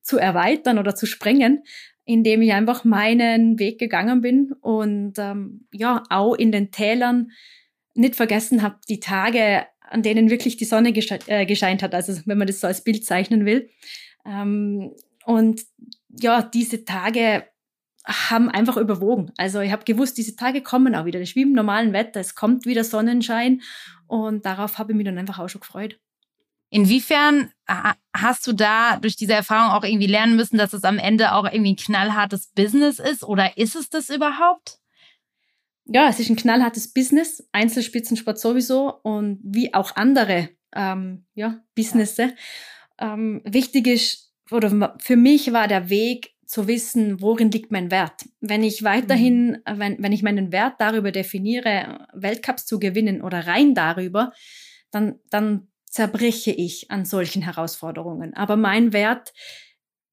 zu 0.00 0.16
erweitern 0.16 0.78
oder 0.78 0.94
zu 0.94 1.06
sprengen, 1.06 1.64
indem 2.04 2.42
ich 2.42 2.52
einfach 2.52 2.84
meinen 2.84 3.58
Weg 3.58 3.80
gegangen 3.80 4.20
bin 4.20 4.52
und 4.60 5.14
ähm, 5.18 5.66
ja, 5.72 6.04
auch 6.08 6.34
in 6.34 6.52
den 6.52 6.70
Tälern 6.70 7.32
nicht 7.94 8.14
vergessen 8.14 8.62
habe, 8.62 8.78
die 8.88 9.00
Tage 9.00 9.66
an 9.88 10.02
denen 10.02 10.30
wirklich 10.30 10.56
die 10.56 10.64
Sonne 10.64 10.92
gesche 10.92 11.18
äh, 11.26 11.46
gescheint 11.46 11.82
hat, 11.82 11.94
also 11.94 12.12
wenn 12.24 12.38
man 12.38 12.46
das 12.46 12.60
so 12.60 12.66
als 12.66 12.82
Bild 12.82 13.04
zeichnen 13.04 13.44
will. 13.44 13.70
Ähm, 14.24 14.92
und 15.24 15.62
ja, 16.08 16.42
diese 16.42 16.84
Tage 16.84 17.44
haben 18.06 18.48
einfach 18.48 18.76
überwogen. 18.76 19.32
Also 19.36 19.60
ich 19.60 19.72
habe 19.72 19.84
gewusst, 19.84 20.16
diese 20.16 20.36
Tage 20.36 20.62
kommen 20.62 20.94
auch 20.94 21.04
wieder. 21.04 21.18
Das 21.18 21.30
ist 21.30 21.36
wie 21.36 21.42
im 21.42 21.52
normalen 21.52 21.92
Wetter. 21.92 22.20
Es 22.20 22.34
kommt 22.34 22.64
wieder 22.64 22.84
Sonnenschein 22.84 23.62
und 24.06 24.46
darauf 24.46 24.78
habe 24.78 24.92
ich 24.92 24.96
mich 24.96 25.06
dann 25.06 25.18
einfach 25.18 25.38
auch 25.38 25.48
schon 25.48 25.60
gefreut. 25.60 25.98
Inwiefern 26.70 27.52
hast 28.14 28.46
du 28.46 28.52
da 28.52 28.98
durch 28.98 29.16
diese 29.16 29.34
Erfahrung 29.34 29.72
auch 29.72 29.84
irgendwie 29.84 30.08
lernen 30.08 30.36
müssen, 30.36 30.58
dass 30.58 30.72
es 30.72 30.84
am 30.84 30.98
Ende 30.98 31.32
auch 31.32 31.44
irgendwie 31.44 31.72
ein 31.72 31.76
knallhartes 31.76 32.48
Business 32.54 32.98
ist 32.98 33.22
oder 33.22 33.56
ist 33.56 33.76
es 33.76 33.88
das 33.88 34.10
überhaupt? 34.10 34.78
Ja, 35.86 36.08
es 36.08 36.20
ist 36.20 36.30
ein 36.30 36.36
knallhartes 36.36 36.92
Business, 36.92 37.48
Einzelspitzensport 37.52 38.38
sowieso 38.38 38.92
und 39.02 39.40
wie 39.42 39.72
auch 39.72 39.94
andere 39.96 40.50
ähm, 40.74 41.24
ja, 41.34 41.62
Businesse. 41.74 42.34
Ähm, 42.98 43.40
wichtig 43.44 43.86
ist, 43.86 44.32
oder 44.50 44.96
für 44.98 45.16
mich 45.16 45.52
war 45.52 45.68
der 45.68 45.88
Weg 45.88 46.34
zu 46.46 46.68
wissen, 46.68 47.20
worin 47.20 47.50
liegt 47.50 47.72
mein 47.72 47.90
Wert. 47.90 48.24
Wenn 48.40 48.62
ich 48.62 48.84
weiterhin, 48.84 49.62
mhm. 49.66 49.78
wenn, 49.78 50.02
wenn 50.02 50.12
ich 50.12 50.22
meinen 50.22 50.52
Wert 50.52 50.74
darüber 50.78 51.10
definiere, 51.10 52.06
Weltcups 52.14 52.66
zu 52.66 52.78
gewinnen 52.78 53.22
oder 53.22 53.46
rein 53.46 53.74
darüber, 53.74 54.32
dann, 54.90 55.18
dann 55.30 55.68
zerbreche 55.86 56.52
ich 56.52 56.90
an 56.90 57.04
solchen 57.04 57.42
Herausforderungen. 57.42 58.34
Aber 58.34 58.56
mein 58.56 58.92
Wert 58.92 59.32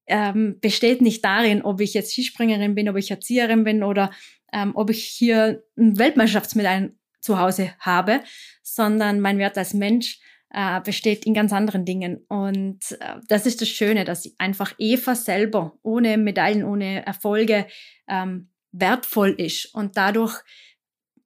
ähm, 0.06 0.58
besteht 0.60 1.00
nicht 1.00 1.24
darin, 1.24 1.62
ob 1.62 1.80
ich 1.80 1.94
jetzt 1.94 2.12
Skispringerin 2.12 2.74
bin, 2.74 2.88
ob 2.88 2.96
ich 2.96 3.10
Erzieherin 3.10 3.64
bin 3.64 3.82
oder 3.82 4.10
ähm, 4.52 4.72
ob 4.74 4.90
ich 4.90 5.04
hier 5.04 5.62
ein 5.76 5.98
Weltmeisterschaftsmedaillen 5.98 6.98
zu 7.20 7.38
Hause 7.38 7.72
habe, 7.78 8.20
sondern 8.62 9.20
mein 9.20 9.38
Wert 9.38 9.56
als 9.56 9.74
Mensch 9.74 10.20
äh, 10.50 10.80
besteht 10.80 11.26
in 11.26 11.34
ganz 11.34 11.52
anderen 11.52 11.84
Dingen. 11.84 12.24
Und 12.28 12.92
äh, 13.00 13.16
das 13.28 13.46
ist 13.46 13.60
das 13.60 13.68
Schöne, 13.68 14.04
dass 14.04 14.32
einfach 14.38 14.74
Eva 14.78 15.14
selber 15.14 15.78
ohne 15.82 16.16
Medaillen, 16.16 16.64
ohne 16.64 17.04
Erfolge 17.04 17.66
ähm, 18.08 18.50
wertvoll 18.72 19.30
ist. 19.30 19.74
Und 19.74 19.96
dadurch 19.96 20.40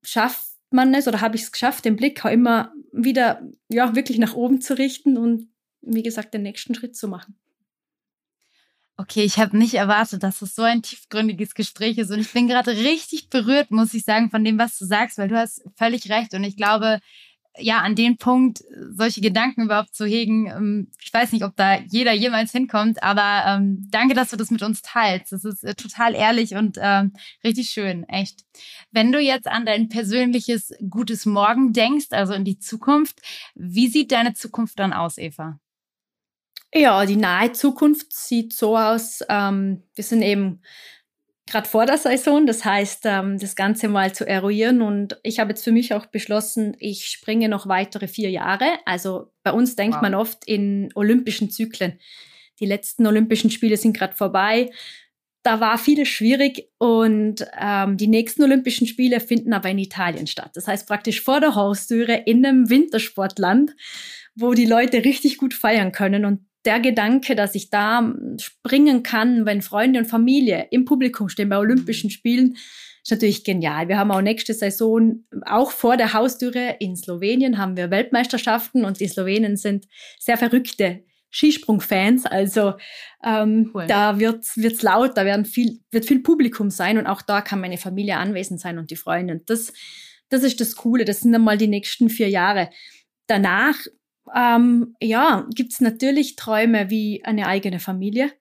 schafft 0.03 0.43
man 0.71 0.95
es 0.95 1.09
oder 1.09 1.21
habe 1.21 1.37
ich 1.37 1.43
es 1.43 1.53
geschafft, 1.53 1.85
den 1.85 1.97
Blick 1.97 2.25
auch 2.25 2.31
immer 2.31 2.73
wieder 2.93 3.43
ja, 3.69 3.95
wirklich 3.95 4.19
nach 4.19 4.35
oben 4.35 4.61
zu 4.61 4.77
richten 4.77 5.17
und 5.17 5.49
wie 5.81 6.03
gesagt 6.03 6.35
den 6.35 6.43
nächsten 6.43 6.75
Schritt 6.75 6.97
zu 6.97 7.09
machen. 7.09 7.39
Okay, 9.01 9.23
ich 9.23 9.39
habe 9.39 9.57
nicht 9.57 9.75
erwartet, 9.75 10.25
dass 10.25 10.43
es 10.43 10.57
so 10.57 10.63
ein 10.63 10.83
tiefgründiges 10.83 11.55
Gespräch 11.55 11.99
ist. 11.99 12.11
Und 12.11 12.19
ich 12.19 12.33
bin 12.33 12.49
gerade 12.49 12.73
richtig 12.73 13.31
berührt, 13.31 13.71
muss 13.71 13.95
ich 13.95 14.05
sagen, 14.05 14.29
von 14.29 14.43
dem, 14.43 14.59
was 14.59 14.77
du 14.77 14.87
sagst, 14.87 15.19
weil 15.19 15.29
du 15.29 15.39
hast 15.39 15.63
völlig 15.77 16.11
recht. 16.11 16.35
Und 16.35 16.43
ich 16.43 16.57
glaube, 16.57 16.99
ja, 17.57 17.79
an 17.79 17.95
den 17.95 18.19
Punkt, 18.19 18.65
solche 18.91 19.21
Gedanken 19.21 19.63
überhaupt 19.63 19.95
zu 19.95 20.05
hegen, 20.05 20.47
ähm, 20.49 20.91
ich 21.01 21.13
weiß 21.13 21.31
nicht, 21.31 21.45
ob 21.45 21.55
da 21.55 21.79
jeder 21.79 22.13
jemals 22.13 22.51
hinkommt, 22.51 23.01
aber 23.03 23.45
ähm, 23.47 23.87
danke, 23.89 24.15
dass 24.15 24.31
du 24.31 24.37
das 24.37 24.51
mit 24.51 24.63
uns 24.63 24.83
teilst. 24.83 25.31
Das 25.31 25.45
ist 25.45 25.63
äh, 25.63 25.75
total 25.77 26.15
ehrlich 26.15 26.55
und 26.57 26.77
ähm, 26.81 27.13
richtig 27.45 27.71
schön, 27.71 28.03
echt. 28.09 28.45
Wenn 28.91 29.13
du 29.13 29.21
jetzt 29.21 29.47
an 29.47 29.65
dein 29.65 29.89
persönliches 29.89 30.73
gutes 30.91 31.25
Morgen 31.25 31.73
denkst, 31.73 32.09
also 32.11 32.33
in 32.33 32.45
die 32.45 32.59
Zukunft, 32.59 33.21
wie 33.55 33.89
sieht 33.89 34.11
deine 34.11 34.35
Zukunft 34.35 34.79
dann 34.81 34.93
aus, 34.93 35.19
Eva? 35.19 35.61
Ja, 36.75 37.07
die 37.07 37.17
nahe 37.17 37.53
Zukunft 37.53 38.13
sieht 38.13 38.53
so 38.53 38.77
aus, 38.77 39.21
ähm, 39.29 39.83
wir 39.95 40.05
sind 40.05 40.23
eben 40.23 40.61
gerade 41.49 41.69
vor 41.69 41.87
der 41.87 41.97
Saison, 41.97 42.47
das 42.47 42.65
heißt, 42.65 43.07
ähm, 43.07 43.39
das 43.39 43.57
Ganze 43.57 43.89
mal 43.89 44.15
zu 44.15 44.27
eruieren. 44.27 44.83
Und 44.83 45.19
ich 45.23 45.41
habe 45.41 45.51
jetzt 45.51 45.65
für 45.65 45.73
mich 45.73 45.95
auch 45.95 46.07
beschlossen, 46.07 46.77
ich 46.79 47.07
springe 47.07 47.49
noch 47.49 47.67
weitere 47.67 48.07
vier 48.07 48.31
Jahre. 48.31 48.67
Also 48.85 49.33
bei 49.43 49.53
uns 49.53 49.77
denkt 49.77 49.97
wow. 49.97 50.03
man 50.03 50.15
oft 50.15 50.45
in 50.47 50.91
olympischen 50.95 51.51
Zyklen. 51.51 51.99
Die 52.61 52.67
letzten 52.67 53.07
Olympischen 53.07 53.51
Spiele 53.51 53.77
sind 53.77 53.97
gerade 53.97 54.15
vorbei. 54.15 54.71
da 55.45 55.61
war 55.61 55.79
vieles 55.79 56.09
schwierig 56.09 56.69
und 56.79 57.47
ähm, 57.59 57.97
die 57.97 58.09
nächsten 58.09 58.43
Olympischen 58.43 58.87
Spiele 58.87 59.21
finden 59.21 59.55
aber 59.55 59.71
in 59.71 59.79
Italien 59.79 60.27
statt. 60.27 60.51
Das 60.55 60.67
heißt 60.69 60.87
praktisch 60.87 61.23
vor 61.23 61.41
der 61.41 61.55
Haustüre 61.55 62.15
in 62.27 62.45
einem 62.45 62.69
Wintersportland, 62.69 63.75
wo 64.35 64.53
die 64.53 64.67
Leute 64.67 65.05
richtig 65.05 65.39
gut 65.39 65.55
feiern 65.55 65.93
können. 65.93 66.27
Und 66.27 66.48
der 66.65 66.81
Gedanke, 66.81 67.35
dass 67.37 67.55
ich 67.55 67.71
da 67.71 68.15
springen 68.39 69.03
kann, 69.03 69.47
wenn 69.47 69.63
Freunde 69.63 70.01
und 70.01 70.07
Familie 70.07 70.67
im 70.71 70.85
Publikum 70.85 71.29
stehen 71.29 71.49
bei 71.49 71.59
Olympischen 71.59 72.11
Spielen, 72.11 72.57
ist 73.03 73.11
natürlich 73.11 73.45
genial. 73.45 73.89
Wir 73.89 73.99
haben 73.99 74.11
auch 74.11 74.21
nächste 74.21 74.53
Saison, 74.53 75.25
auch 75.47 75.71
vor 75.71 75.97
der 75.97 76.13
Haustüre 76.13 76.77
in 76.81 76.97
Slowenien, 76.97 77.59
haben 77.59 77.77
wir 77.77 77.91
Weltmeisterschaften 77.91 78.85
und 78.85 79.01
die 79.01 79.09
Slowenen 79.09 79.57
sind 79.57 79.87
sehr 80.19 80.37
verrückte 80.37 81.05
Skisprung-Fans. 81.31 82.27
Also 82.27 82.75
ähm, 83.25 83.71
cool. 83.75 83.87
da 83.87 84.19
wird 84.19 84.45
es 84.57 84.83
laut, 84.83 85.17
da 85.17 85.25
werden 85.25 85.45
viel, 85.45 85.81
wird 85.91 86.05
viel 86.05 86.21
Publikum 86.21 86.71
sein 86.71 86.99
und 86.99 87.07
auch 87.07 87.23
da 87.23 87.41
kann 87.41 87.61
meine 87.61 87.79
Familie 87.79 88.17
anwesend 88.17 88.61
sein 88.61 88.79
und 88.79 88.91
die 88.91 88.97
Freunde. 88.97 89.35
Und 89.35 89.49
das, 89.49 89.73
das 90.29 90.43
ist 90.43 90.61
das 90.61 90.77
Coole. 90.77 91.05
Das 91.05 91.21
sind 91.21 91.35
einmal 91.35 91.59
die 91.59 91.69
nächsten 91.69 92.11
vier 92.11 92.29
Jahre. 92.29 92.71
Danach 93.27 93.77
ähm, 94.35 94.95
ja, 95.01 95.47
gibt 95.55 95.73
es 95.73 95.81
natürlich 95.81 96.37
Träume 96.37 96.91
wie 96.91 97.25
eine 97.25 97.47
eigene 97.47 97.81
Familie. 97.81 98.33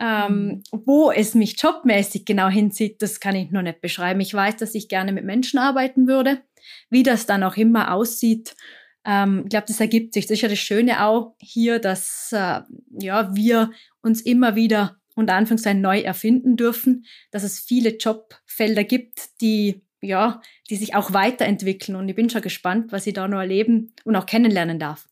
Ähm, 0.00 0.46
mhm. 0.46 0.62
wo 0.70 1.10
es 1.10 1.34
mich 1.34 1.60
jobmäßig 1.60 2.24
genau 2.24 2.46
hinzieht, 2.46 3.02
das 3.02 3.18
kann 3.18 3.34
ich 3.34 3.50
noch 3.50 3.62
nicht 3.62 3.80
beschreiben. 3.80 4.20
Ich 4.20 4.32
weiß, 4.32 4.56
dass 4.56 4.76
ich 4.76 4.88
gerne 4.88 5.10
mit 5.10 5.24
Menschen 5.24 5.58
arbeiten 5.58 6.06
würde. 6.06 6.40
Wie 6.88 7.02
das 7.02 7.26
dann 7.26 7.42
auch 7.42 7.56
immer 7.56 7.92
aussieht, 7.92 8.54
ähm, 9.04 9.40
ich 9.44 9.50
glaube, 9.50 9.66
das 9.66 9.80
ergibt 9.80 10.14
sich. 10.14 10.26
Das 10.26 10.36
ist 10.36 10.42
ja 10.42 10.48
das 10.48 10.58
Schöne 10.58 11.04
auch 11.04 11.34
hier, 11.40 11.80
dass 11.80 12.30
äh, 12.32 12.60
ja, 13.00 13.34
wir 13.34 13.72
uns 14.00 14.20
immer 14.20 14.54
wieder 14.54 14.98
unter 15.14 15.34
Anführungszeichen 15.34 15.80
neu 15.80 16.00
erfinden 16.00 16.56
dürfen, 16.56 17.04
dass 17.32 17.42
es 17.42 17.58
viele 17.58 17.96
Jobfelder 17.96 18.84
gibt, 18.84 19.40
die 19.40 19.82
ja, 20.00 20.40
die 20.70 20.76
sich 20.76 20.94
auch 20.94 21.12
weiterentwickeln. 21.12 21.96
Und 21.96 22.08
ich 22.08 22.14
bin 22.14 22.30
schon 22.30 22.42
gespannt, 22.42 22.92
was 22.92 23.06
ich 23.06 23.14
da 23.14 23.26
noch 23.26 23.40
erleben 23.40 23.92
und 24.04 24.14
auch 24.14 24.26
kennenlernen 24.26 24.78
darf. 24.78 25.07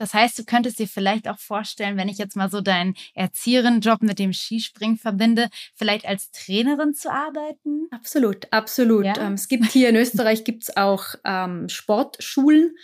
Das 0.00 0.14
heißt, 0.14 0.38
du 0.38 0.44
könntest 0.46 0.78
dir 0.78 0.88
vielleicht 0.88 1.28
auch 1.28 1.38
vorstellen, 1.38 1.98
wenn 1.98 2.08
ich 2.08 2.16
jetzt 2.16 2.34
mal 2.34 2.50
so 2.50 2.62
deinen 2.62 2.94
Erzieherin-Job 3.14 4.00
mit 4.00 4.18
dem 4.18 4.32
Skispringen 4.32 4.96
verbinde, 4.96 5.50
vielleicht 5.74 6.06
als 6.06 6.30
Trainerin 6.30 6.94
zu 6.94 7.12
arbeiten? 7.12 7.86
Absolut, 7.90 8.50
absolut. 8.50 9.04
Ja? 9.04 9.18
Ähm, 9.18 9.34
es 9.34 9.46
gibt 9.46 9.66
hier 9.66 9.90
in 9.90 9.96
Österreich 9.96 10.44
gibt's 10.44 10.74
auch 10.74 11.04
ähm, 11.26 11.68
Sportschulen. 11.68 12.74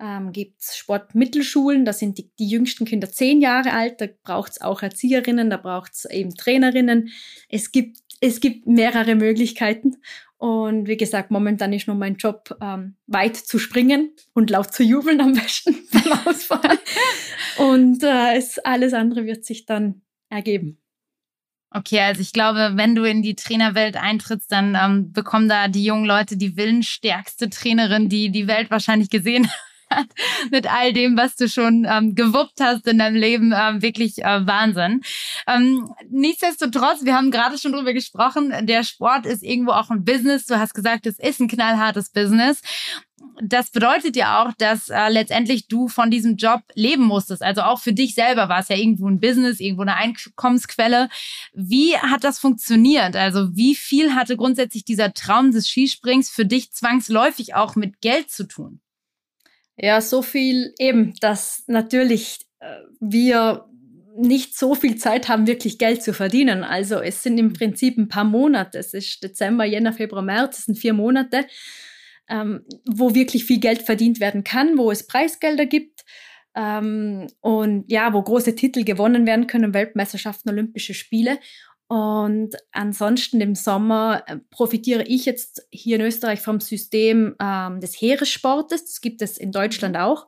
Ähm, 0.00 0.32
gibt 0.32 0.60
es 0.60 0.76
Sportmittelschulen, 0.76 1.84
da 1.84 1.92
sind 1.92 2.18
die, 2.18 2.30
die 2.38 2.48
jüngsten 2.48 2.84
Kinder 2.84 3.10
zehn 3.10 3.40
Jahre 3.40 3.72
alt, 3.72 4.00
da 4.00 4.06
braucht 4.22 4.52
es 4.52 4.60
auch 4.60 4.82
Erzieherinnen, 4.82 5.50
da 5.50 5.56
braucht 5.56 5.92
es 5.92 6.04
eben 6.06 6.34
Trainerinnen. 6.34 7.10
Es 7.48 7.72
gibt, 7.72 7.98
es 8.20 8.40
gibt 8.40 8.66
mehrere 8.66 9.14
Möglichkeiten 9.14 9.96
und 10.38 10.86
wie 10.86 10.96
gesagt, 10.96 11.32
momentan 11.32 11.72
ist 11.72 11.88
nur 11.88 11.96
mein 11.96 12.16
Job, 12.16 12.56
ähm, 12.62 12.96
weit 13.06 13.36
zu 13.36 13.58
springen 13.58 14.12
und 14.34 14.50
laut 14.50 14.72
zu 14.72 14.84
jubeln 14.84 15.20
am 15.20 15.32
besten 15.32 15.76
beim 15.92 16.12
Ausfall. 16.26 16.78
und 17.58 18.02
äh, 18.04 18.36
es, 18.36 18.58
alles 18.60 18.94
andere 18.94 19.26
wird 19.26 19.44
sich 19.44 19.66
dann 19.66 20.02
ergeben. 20.30 20.78
Okay, 21.70 22.00
also 22.00 22.22
ich 22.22 22.32
glaube, 22.32 22.72
wenn 22.76 22.94
du 22.94 23.04
in 23.04 23.22
die 23.22 23.34
Trainerwelt 23.34 23.96
eintrittst, 23.96 24.50
dann 24.50 24.74
ähm, 24.80 25.12
bekommen 25.12 25.48
da 25.48 25.68
die 25.68 25.84
jungen 25.84 26.06
Leute 26.06 26.36
die 26.36 26.56
willensstärkste 26.56 27.50
Trainerin, 27.50 28.08
die 28.08 28.30
die 28.30 28.46
Welt 28.46 28.70
wahrscheinlich 28.70 29.10
gesehen 29.10 29.50
mit 30.50 30.72
all 30.72 30.92
dem, 30.92 31.16
was 31.16 31.36
du 31.36 31.48
schon 31.48 31.86
ähm, 31.88 32.14
gewuppt 32.14 32.60
hast 32.60 32.86
in 32.86 32.98
deinem 32.98 33.16
Leben, 33.16 33.52
ähm, 33.56 33.82
wirklich 33.82 34.18
äh, 34.24 34.46
Wahnsinn. 34.46 35.02
Ähm, 35.46 35.90
nichtsdestotrotz, 36.10 37.04
wir 37.04 37.14
haben 37.14 37.30
gerade 37.30 37.58
schon 37.58 37.72
drüber 37.72 37.92
gesprochen, 37.92 38.52
der 38.66 38.84
Sport 38.84 39.26
ist 39.26 39.42
irgendwo 39.42 39.72
auch 39.72 39.90
ein 39.90 40.04
Business. 40.04 40.46
Du 40.46 40.58
hast 40.58 40.74
gesagt, 40.74 41.06
es 41.06 41.18
ist 41.18 41.40
ein 41.40 41.48
knallhartes 41.48 42.10
Business 42.10 42.62
das 43.42 43.70
bedeutet 43.70 44.16
ja 44.16 44.42
auch, 44.42 44.52
dass 44.58 44.88
äh, 44.88 45.08
letztendlich 45.08 45.68
du 45.68 45.88
von 45.88 46.10
diesem 46.10 46.36
Job 46.36 46.62
leben 46.74 47.04
musstest. 47.04 47.42
Also 47.42 47.62
auch 47.62 47.80
für 47.80 47.92
dich 47.92 48.14
selber 48.14 48.48
war 48.48 48.60
es 48.60 48.68
ja 48.68 48.76
irgendwo 48.76 49.08
ein 49.08 49.20
Business, 49.20 49.60
irgendwo 49.60 49.82
eine 49.82 49.96
Einkommensquelle. 49.96 51.08
Wie 51.52 51.96
hat 51.96 52.24
das 52.24 52.38
funktioniert? 52.38 53.16
Also 53.16 53.54
wie 53.54 53.74
viel 53.74 54.14
hatte 54.14 54.36
grundsätzlich 54.36 54.84
dieser 54.84 55.12
Traum 55.12 55.52
des 55.52 55.68
Skisprings 55.68 56.30
für 56.30 56.46
dich 56.46 56.72
zwangsläufig 56.72 57.54
auch 57.54 57.76
mit 57.76 58.00
Geld 58.00 58.30
zu 58.30 58.46
tun? 58.46 58.80
Ja, 59.78 60.00
so 60.00 60.22
viel 60.22 60.74
eben, 60.78 61.14
dass 61.20 61.64
natürlich 61.68 62.40
äh, 62.60 62.66
wir 63.00 63.64
nicht 64.16 64.58
so 64.58 64.74
viel 64.74 64.96
Zeit 64.96 65.28
haben, 65.28 65.46
wirklich 65.46 65.78
Geld 65.78 66.02
zu 66.02 66.12
verdienen. 66.12 66.64
Also 66.64 66.96
es 67.00 67.22
sind 67.22 67.38
im 67.38 67.52
Prinzip 67.52 67.96
ein 67.96 68.08
paar 68.08 68.24
Monate. 68.24 68.78
Es 68.78 68.92
ist 68.92 69.22
Dezember, 69.22 69.64
Jänner, 69.64 69.92
Februar, 69.92 70.22
März. 70.22 70.58
Es 70.58 70.64
sind 70.64 70.76
vier 70.76 70.92
Monate, 70.92 71.46
ähm, 72.28 72.64
wo 72.84 73.14
wirklich 73.14 73.44
viel 73.44 73.60
Geld 73.60 73.82
verdient 73.82 74.18
werden 74.18 74.42
kann, 74.42 74.76
wo 74.76 74.90
es 74.90 75.06
Preisgelder 75.06 75.66
gibt 75.66 76.04
ähm, 76.56 77.28
und 77.40 77.84
ja, 77.88 78.12
wo 78.12 78.20
große 78.20 78.56
Titel 78.56 78.82
gewonnen 78.82 79.26
werden 79.26 79.46
können, 79.46 79.74
Weltmeisterschaften, 79.74 80.50
Olympische 80.50 80.94
Spiele. 80.94 81.38
Und 81.88 82.50
ansonsten 82.70 83.40
im 83.40 83.54
Sommer 83.54 84.22
äh, 84.26 84.36
profitiere 84.50 85.04
ich 85.04 85.24
jetzt 85.24 85.66
hier 85.70 85.96
in 85.96 86.02
Österreich 86.02 86.40
vom 86.40 86.60
System 86.60 87.34
ähm, 87.40 87.80
des 87.80 87.94
Heeressportes. 87.94 88.84
Das 88.84 89.00
gibt 89.00 89.22
es 89.22 89.38
in 89.38 89.52
Deutschland 89.52 89.94
mhm. 89.94 90.02
auch. 90.02 90.26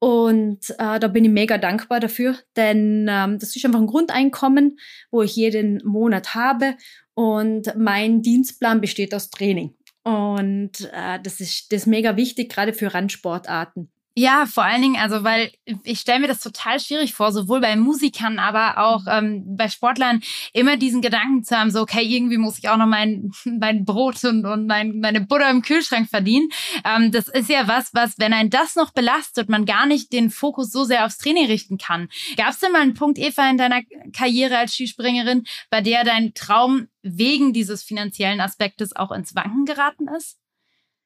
Und 0.00 0.70
äh, 0.78 0.98
da 0.98 1.06
bin 1.06 1.24
ich 1.24 1.30
mega 1.30 1.58
dankbar 1.58 2.00
dafür, 2.00 2.36
denn 2.56 3.06
ähm, 3.08 3.38
das 3.38 3.54
ist 3.54 3.64
einfach 3.64 3.78
ein 3.78 3.86
Grundeinkommen, 3.86 4.76
wo 5.12 5.22
ich 5.22 5.36
jeden 5.36 5.80
Monat 5.84 6.34
habe. 6.34 6.74
Und 7.14 7.72
mein 7.76 8.20
Dienstplan 8.20 8.80
besteht 8.80 9.14
aus 9.14 9.30
Training. 9.30 9.76
Und 10.02 10.90
äh, 10.92 11.20
das, 11.22 11.38
ist, 11.38 11.70
das 11.70 11.82
ist 11.82 11.86
mega 11.86 12.16
wichtig, 12.16 12.50
gerade 12.50 12.72
für 12.72 12.92
Randsportarten. 12.92 13.92
Ja, 14.14 14.44
vor 14.44 14.64
allen 14.64 14.82
Dingen, 14.82 14.96
also 14.96 15.24
weil 15.24 15.52
ich 15.84 16.00
stelle 16.00 16.20
mir 16.20 16.26
das 16.26 16.40
total 16.40 16.78
schwierig 16.78 17.14
vor, 17.14 17.32
sowohl 17.32 17.62
bei 17.62 17.76
Musikern, 17.76 18.38
aber 18.38 18.76
auch 18.76 19.04
ähm, 19.08 19.56
bei 19.56 19.70
Sportlern 19.70 20.20
immer 20.52 20.76
diesen 20.76 21.00
Gedanken 21.00 21.44
zu 21.44 21.56
haben, 21.56 21.70
so 21.70 21.80
okay, 21.80 22.02
irgendwie 22.02 22.36
muss 22.36 22.58
ich 22.58 22.68
auch 22.68 22.76
noch 22.76 22.86
mein 22.86 23.30
mein 23.46 23.86
Brot 23.86 24.22
und, 24.24 24.44
und 24.44 24.66
mein, 24.66 25.00
meine 25.00 25.22
Butter 25.22 25.48
im 25.48 25.62
Kühlschrank 25.62 26.10
verdienen. 26.10 26.50
Ähm, 26.84 27.10
das 27.10 27.28
ist 27.28 27.48
ja 27.48 27.68
was, 27.68 27.94
was 27.94 28.18
wenn 28.18 28.34
ein 28.34 28.50
das 28.50 28.76
noch 28.76 28.90
belastet, 28.92 29.48
man 29.48 29.64
gar 29.64 29.86
nicht 29.86 30.12
den 30.12 30.28
Fokus 30.28 30.70
so 30.70 30.84
sehr 30.84 31.06
aufs 31.06 31.16
Training 31.16 31.46
richten 31.46 31.78
kann. 31.78 32.08
Gab 32.36 32.50
es 32.50 32.58
denn 32.58 32.72
mal 32.72 32.82
einen 32.82 32.94
Punkt, 32.94 33.18
Eva, 33.18 33.48
in 33.48 33.56
deiner 33.56 33.80
Karriere 34.12 34.58
als 34.58 34.74
Skispringerin, 34.74 35.44
bei 35.70 35.80
der 35.80 36.04
dein 36.04 36.34
Traum 36.34 36.88
wegen 37.00 37.54
dieses 37.54 37.82
finanziellen 37.82 38.42
Aspektes 38.42 38.94
auch 38.94 39.10
ins 39.10 39.34
Wanken 39.34 39.64
geraten 39.64 40.08
ist? 40.08 40.41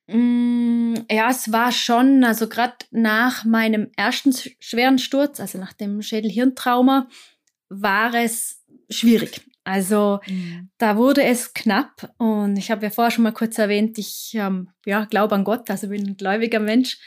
Mm, 0.09 0.95
ja, 1.11 1.31
es 1.31 1.51
war 1.53 1.73
schon, 1.73 2.25
also 2.25 2.49
gerade 2.49 2.77
nach 2.90 3.45
meinem 3.45 3.90
ersten 3.97 4.33
schweren 4.61 4.99
Sturz, 4.99 5.40
also 5.40 5.59
nach 5.59 5.73
dem 5.73 6.03
Schädelhirntrauma, 6.03 7.09
war 7.69 8.14
es 8.14 8.62
schwierig. 8.88 9.40
Also 9.64 10.21
mhm. 10.29 10.71
da 10.79 10.97
wurde 10.97 11.25
es 11.25 11.53
knapp 11.53 12.14
und 12.19 12.57
ich 12.57 12.71
habe 12.71 12.87
ja 12.87 12.90
vorher 12.90 13.11
schon 13.11 13.25
mal 13.25 13.33
kurz 13.33 13.59
erwähnt, 13.59 13.99
ich 13.99 14.31
ähm, 14.35 14.69
ja, 14.85 15.07
glaube 15.07 15.35
an 15.35 15.42
Gott, 15.42 15.69
also 15.71 15.88
bin 15.88 16.07
ein 16.07 16.16
gläubiger 16.16 16.61
Mensch 16.61 16.99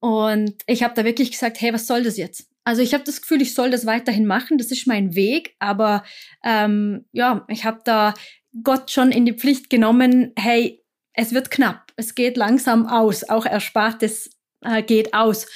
und 0.00 0.54
ich 0.66 0.82
habe 0.82 0.94
da 0.94 1.04
wirklich 1.04 1.32
gesagt, 1.32 1.60
hey, 1.60 1.74
was 1.74 1.86
soll 1.86 2.02
das 2.02 2.16
jetzt? 2.16 2.48
Also 2.64 2.80
ich 2.80 2.94
habe 2.94 3.04
das 3.04 3.20
Gefühl, 3.20 3.42
ich 3.42 3.54
soll 3.54 3.70
das 3.70 3.84
weiterhin 3.84 4.24
machen, 4.24 4.56
das 4.56 4.70
ist 4.70 4.86
mein 4.86 5.14
Weg, 5.14 5.54
aber 5.58 6.02
ähm, 6.42 7.04
ja, 7.12 7.44
ich 7.48 7.66
habe 7.66 7.80
da 7.84 8.14
Gott 8.62 8.90
schon 8.90 9.12
in 9.12 9.26
die 9.26 9.34
Pflicht 9.34 9.68
genommen, 9.68 10.32
hey, 10.34 10.82
es 11.18 11.34
wird 11.34 11.50
knapp, 11.50 11.92
es 11.96 12.14
geht 12.14 12.36
langsam 12.36 12.86
aus, 12.86 13.24
auch 13.28 13.44
Erspartes 13.44 14.30
äh, 14.60 14.84
geht 14.84 15.14
aus. 15.14 15.48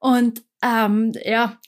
Und 0.00 0.42
ähm, 0.60 1.12
ja, 1.22 1.60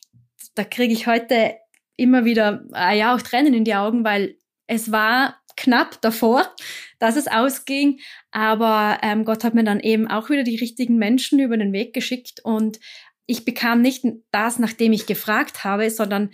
da 0.57 0.65
kriege 0.65 0.93
ich 0.93 1.07
heute 1.07 1.55
immer 1.97 2.25
wieder 2.25 2.65
äh, 2.75 2.99
ja 2.99 3.15
auch 3.15 3.23
Tränen 3.23 3.55
in 3.55 3.63
die 3.63 3.77
Augen, 3.77 4.03
weil 4.03 4.37
es 4.67 4.91
war 4.91 5.41
knapp 5.57 6.03
davor, 6.03 6.53
dass 6.99 7.15
es 7.15 7.29
ausging, 7.29 8.01
aber 8.33 8.99
ähm, 9.03 9.25
Gott 9.25 9.45
hat 9.45 9.55
mir 9.55 9.63
dann 9.63 9.79
eben 9.79 10.09
auch 10.09 10.29
wieder 10.29 10.43
die 10.43 10.57
richtigen 10.57 10.97
Menschen 10.97 11.39
über 11.39 11.57
den 11.57 11.73
Weg 11.73 11.95
geschickt 11.95 12.41
und 12.43 12.81
ich 13.27 13.45
bekam 13.45 13.81
nicht 13.81 14.05
das, 14.33 14.59
nachdem 14.59 14.93
ich 14.93 15.07
gefragt 15.07 15.63
habe, 15.63 15.89
sondern 15.91 16.31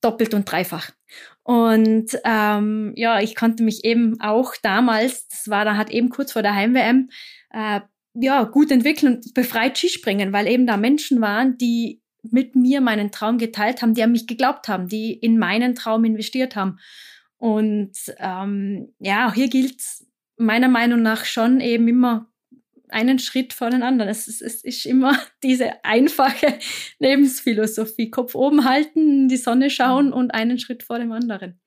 doppelt 0.00 0.32
und 0.32 0.50
dreifach. 0.50 0.92
Und 1.44 2.16
ähm, 2.24 2.92
ja, 2.96 3.20
ich 3.20 3.34
konnte 3.34 3.62
mich 3.62 3.84
eben 3.84 4.20
auch 4.20 4.54
damals, 4.62 5.26
das 5.28 5.48
war 5.48 5.64
dann 5.64 5.76
halt 5.76 5.90
eben 5.90 6.08
kurz 6.08 6.32
vor 6.32 6.42
der 6.42 6.54
Heim-WM, 6.54 7.10
äh, 7.50 7.80
ja, 8.14 8.44
gut 8.44 8.70
entwickeln 8.70 9.16
und 9.16 9.34
befreit 9.34 9.76
Skispringen, 9.76 10.32
weil 10.32 10.46
eben 10.46 10.66
da 10.66 10.76
Menschen 10.76 11.20
waren, 11.20 11.56
die 11.58 12.02
mit 12.30 12.54
mir 12.54 12.80
meinen 12.80 13.10
Traum 13.10 13.38
geteilt 13.38 13.82
haben, 13.82 13.94
die 13.94 14.02
an 14.02 14.12
mich 14.12 14.26
geglaubt 14.26 14.68
haben, 14.68 14.86
die 14.86 15.12
in 15.12 15.38
meinen 15.38 15.74
Traum 15.74 16.04
investiert 16.04 16.54
haben. 16.54 16.78
Und 17.38 17.96
ähm, 18.18 18.94
ja, 19.00 19.28
auch 19.28 19.34
hier 19.34 19.48
gilt 19.48 19.82
meiner 20.36 20.68
Meinung 20.68 21.02
nach 21.02 21.24
schon 21.24 21.60
eben 21.60 21.88
immer 21.88 22.31
einen 22.92 23.18
Schritt 23.18 23.52
vor 23.52 23.70
den 23.70 23.82
anderen. 23.82 24.10
Es 24.10 24.28
ist, 24.28 24.42
es 24.42 24.62
ist 24.64 24.86
immer 24.86 25.18
diese 25.42 25.84
einfache 25.84 26.58
Lebensphilosophie. 26.98 28.10
Kopf 28.10 28.34
oben 28.34 28.64
halten, 28.64 29.22
in 29.22 29.28
die 29.28 29.36
Sonne 29.36 29.70
schauen 29.70 30.12
und 30.12 30.32
einen 30.32 30.58
Schritt 30.58 30.82
vor 30.82 30.98
dem 30.98 31.12
anderen. 31.12 31.58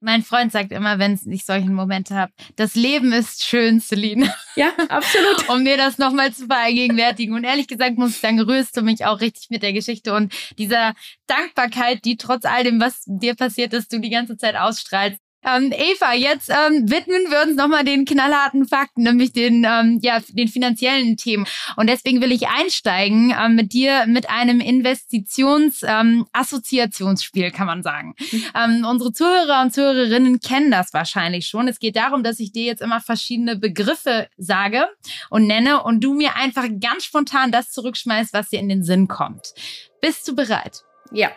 Mein 0.00 0.22
Freund 0.22 0.52
sagt 0.52 0.72
immer, 0.72 0.98
wenn 0.98 1.18
ich 1.30 1.46
solchen 1.46 1.72
Momente 1.72 2.14
habe, 2.14 2.32
das 2.56 2.74
Leben 2.74 3.12
ist 3.12 3.44
schön, 3.44 3.80
Celine. 3.80 4.32
Ja, 4.56 4.72
absolut. 4.88 5.50
um 5.50 5.64
mir 5.64 5.76
das 5.76 5.98
nochmal 5.98 6.32
zu 6.32 6.46
vergegenwärtigen. 6.46 7.34
Und 7.34 7.44
ehrlich 7.44 7.68
gesagt 7.68 7.98
muss 7.98 8.12
ich 8.12 8.18
sagen, 8.18 8.40
rührst 8.40 8.74
du 8.76 8.80
mich 8.80 9.04
auch 9.04 9.20
richtig 9.20 9.50
mit 9.50 9.62
der 9.62 9.74
Geschichte 9.74 10.14
und 10.14 10.32
dieser 10.58 10.94
Dankbarkeit, 11.26 12.06
die 12.06 12.16
trotz 12.16 12.46
all 12.46 12.64
dem, 12.64 12.80
was 12.80 13.02
dir 13.06 13.34
passiert 13.34 13.74
ist, 13.74 13.92
du 13.92 13.98
die 13.98 14.08
ganze 14.08 14.38
Zeit 14.38 14.56
ausstrahlst. 14.56 15.20
Ähm, 15.44 15.72
Eva, 15.72 16.14
jetzt 16.14 16.50
ähm, 16.50 16.90
widmen 16.90 17.30
wir 17.30 17.42
uns 17.42 17.54
nochmal 17.56 17.84
den 17.84 18.04
knallharten 18.04 18.66
Fakten, 18.66 19.04
nämlich 19.04 19.32
den, 19.32 19.64
ähm, 19.64 20.00
ja, 20.02 20.20
den 20.28 20.48
finanziellen 20.48 21.16
Themen. 21.16 21.46
Und 21.76 21.88
deswegen 21.88 22.20
will 22.20 22.32
ich 22.32 22.48
einsteigen 22.48 23.32
ähm, 23.38 23.54
mit 23.54 23.72
dir 23.72 24.06
mit 24.06 24.28
einem 24.28 24.58
Investitions-Assoziationsspiel, 24.60 27.44
ähm, 27.44 27.52
kann 27.52 27.66
man 27.66 27.84
sagen. 27.84 28.16
Mhm. 28.32 28.44
Ähm, 28.54 28.84
unsere 28.88 29.12
Zuhörer 29.12 29.62
und 29.62 29.72
Zuhörerinnen 29.72 30.40
kennen 30.40 30.72
das 30.72 30.92
wahrscheinlich 30.92 31.46
schon. 31.46 31.68
Es 31.68 31.78
geht 31.78 31.94
darum, 31.94 32.24
dass 32.24 32.40
ich 32.40 32.50
dir 32.50 32.64
jetzt 32.64 32.82
immer 32.82 33.00
verschiedene 33.00 33.54
Begriffe 33.56 34.26
sage 34.36 34.88
und 35.30 35.46
nenne 35.46 35.84
und 35.84 36.02
du 36.02 36.14
mir 36.14 36.34
einfach 36.34 36.66
ganz 36.80 37.04
spontan 37.04 37.52
das 37.52 37.70
zurückschmeißt, 37.70 38.32
was 38.32 38.48
dir 38.48 38.58
in 38.58 38.68
den 38.68 38.82
Sinn 38.82 39.06
kommt. 39.06 39.54
Bist 40.00 40.26
du 40.26 40.34
bereit? 40.34 40.82
Ja. 41.12 41.30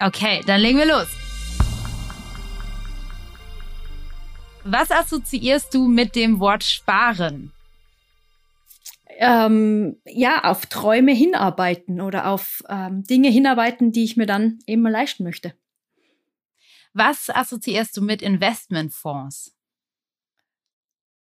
Okay, 0.00 0.42
dann 0.46 0.60
legen 0.60 0.78
wir 0.78 0.86
los. 0.86 1.27
Was 4.70 4.90
assoziierst 4.90 5.72
du 5.72 5.88
mit 5.88 6.14
dem 6.14 6.40
Wort 6.40 6.62
sparen? 6.62 7.52
Ähm, 9.16 9.96
ja, 10.04 10.44
auf 10.44 10.66
Träume 10.66 11.12
hinarbeiten 11.12 12.02
oder 12.02 12.26
auf 12.26 12.62
ähm, 12.68 13.02
Dinge 13.02 13.30
hinarbeiten, 13.30 13.92
die 13.92 14.04
ich 14.04 14.18
mir 14.18 14.26
dann 14.26 14.58
eben 14.66 14.82
mal 14.82 14.92
leisten 14.92 15.24
möchte. 15.24 15.54
Was 16.92 17.30
assoziierst 17.30 17.96
du 17.96 18.02
mit 18.02 18.20
Investmentfonds? 18.20 19.56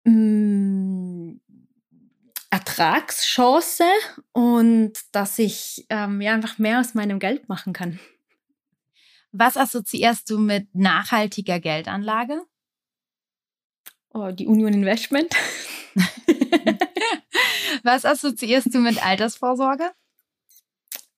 Mm, 0.04 1.34
Ertragschance 2.48 3.84
und 4.30 4.92
dass 5.10 5.40
ich 5.40 5.84
ähm, 5.88 6.20
ja 6.20 6.32
einfach 6.32 6.58
mehr 6.58 6.78
aus 6.78 6.94
meinem 6.94 7.18
Geld 7.18 7.48
machen 7.48 7.72
kann. 7.72 7.98
Was 9.32 9.56
assoziierst 9.56 10.30
du 10.30 10.38
mit 10.38 10.72
nachhaltiger 10.76 11.58
Geldanlage? 11.58 12.42
Oh, 14.14 14.30
die 14.30 14.46
Union 14.46 14.72
Investment. 14.72 15.34
Was 17.82 18.04
assoziierst 18.04 18.74
du 18.74 18.78
mit 18.78 19.04
Altersvorsorge? 19.04 19.90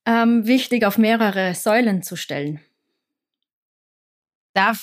Ähm, 0.07 0.46
wichtig, 0.46 0.85
auf 0.85 0.98
mehrere 0.98 1.54
Säulen 1.54 2.02
zu 2.02 2.16
stellen. 2.16 2.61
Da 4.52 4.74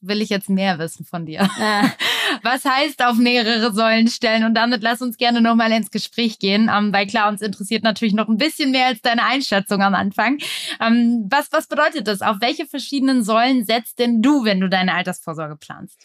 will 0.00 0.20
ich 0.20 0.28
jetzt 0.28 0.50
mehr 0.50 0.78
wissen 0.78 1.04
von 1.06 1.24
dir. 1.24 1.48
Ah. 1.58 1.90
Was 2.42 2.64
heißt 2.64 3.02
auf 3.02 3.16
mehrere 3.16 3.72
Säulen 3.72 4.08
stellen? 4.08 4.44
Und 4.44 4.54
damit 4.54 4.82
lass 4.82 5.00
uns 5.00 5.16
gerne 5.16 5.40
nochmal 5.40 5.72
ins 5.72 5.90
Gespräch 5.90 6.38
gehen, 6.38 6.70
ähm, 6.74 6.92
weil 6.92 7.06
klar, 7.06 7.28
uns 7.28 7.40
interessiert 7.40 7.84
natürlich 7.84 8.14
noch 8.14 8.28
ein 8.28 8.36
bisschen 8.36 8.70
mehr 8.70 8.86
als 8.86 9.00
deine 9.00 9.24
Einschätzung 9.24 9.82
am 9.82 9.94
Anfang. 9.94 10.38
Ähm, 10.80 11.26
was, 11.30 11.50
was 11.52 11.66
bedeutet 11.66 12.08
das? 12.08 12.20
Auf 12.20 12.38
welche 12.40 12.66
verschiedenen 12.66 13.22
Säulen 13.22 13.64
setzt 13.64 13.98
denn 13.98 14.20
du, 14.20 14.44
wenn 14.44 14.60
du 14.60 14.68
deine 14.68 14.94
Altersvorsorge 14.94 15.56
planst? 15.56 15.98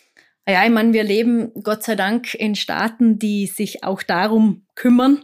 Ja, 0.49 0.65
ich 0.65 0.71
meine, 0.71 0.93
wir 0.93 1.03
leben 1.03 1.53
Gott 1.61 1.83
sei 1.83 1.93
Dank 1.93 2.33
in 2.33 2.55
Staaten, 2.55 3.19
die 3.19 3.45
sich 3.45 3.83
auch 3.83 4.01
darum 4.01 4.65
kümmern. 4.73 5.23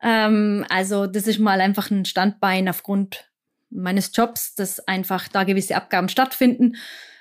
Ähm, 0.00 0.64
also 0.68 1.08
das 1.08 1.26
ist 1.26 1.40
mal 1.40 1.60
einfach 1.60 1.90
ein 1.90 2.04
Standbein 2.04 2.68
aufgrund 2.68 3.28
meines 3.68 4.12
Jobs, 4.14 4.54
dass 4.54 4.78
einfach 4.86 5.26
da 5.26 5.42
gewisse 5.42 5.74
Abgaben 5.74 6.08
stattfinden. 6.08 6.76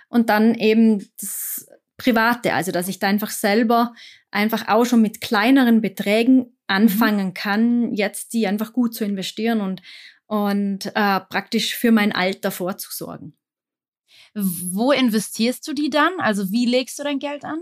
Und 0.10 0.30
dann 0.30 0.54
eben 0.54 1.10
das 1.20 1.68
Private, 1.98 2.54
also 2.54 2.72
dass 2.72 2.88
ich 2.88 3.00
da 3.00 3.08
einfach 3.08 3.32
selber 3.32 3.94
einfach 4.30 4.68
auch 4.68 4.86
schon 4.86 5.02
mit 5.02 5.20
kleineren 5.20 5.82
Beträgen 5.82 6.56
anfangen 6.68 7.34
kann, 7.34 7.96
jetzt 7.96 8.34
die 8.34 8.46
einfach 8.46 8.74
gut 8.74 8.94
zu 8.94 9.06
investieren 9.06 9.62
und, 9.62 9.82
und 10.28 10.86
äh, 10.86 11.20
praktisch 11.20 11.76
für 11.76 11.92
mein 11.92 12.12
Alter 12.12 12.52
vorzusorgen. 12.52 13.39
Wo 14.36 14.92
investierst 14.92 15.68
du 15.68 15.74
die 15.74 15.90
dann? 15.90 16.14
Also 16.20 16.52
wie 16.52 16.66
legst 16.66 17.00
du 17.00 17.04
dein 17.04 17.20
Geld 17.20 17.44
an? 17.44 17.60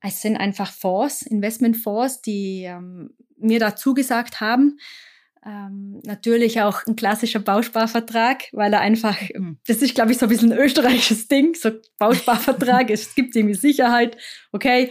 Es 0.00 0.22
sind 0.22 0.36
einfach 0.36 0.72
Fonds, 0.72 1.22
Investmentfonds, 1.22 2.22
die 2.22 2.64
ähm, 2.64 3.10
mir 3.36 3.58
da 3.58 3.74
zugesagt 3.74 4.40
haben. 4.40 4.78
Ähm, 5.44 6.00
natürlich 6.04 6.60
auch 6.60 6.84
ein 6.86 6.96
klassischer 6.96 7.38
Bausparvertrag, 7.38 8.44
weil 8.52 8.72
er 8.72 8.80
einfach, 8.80 9.16
mhm. 9.34 9.58
das 9.66 9.78
ist, 9.78 9.94
glaube 9.94 10.12
ich, 10.12 10.18
so 10.18 10.26
ein 10.26 10.28
bisschen 10.28 10.52
ein 10.52 10.58
österreichisches 10.58 11.28
Ding, 11.28 11.54
so 11.54 11.70
Bausparvertrag, 11.98 12.90
es 12.90 13.14
gibt 13.14 13.34
irgendwie 13.36 13.54
Sicherheit, 13.54 14.16
okay. 14.52 14.90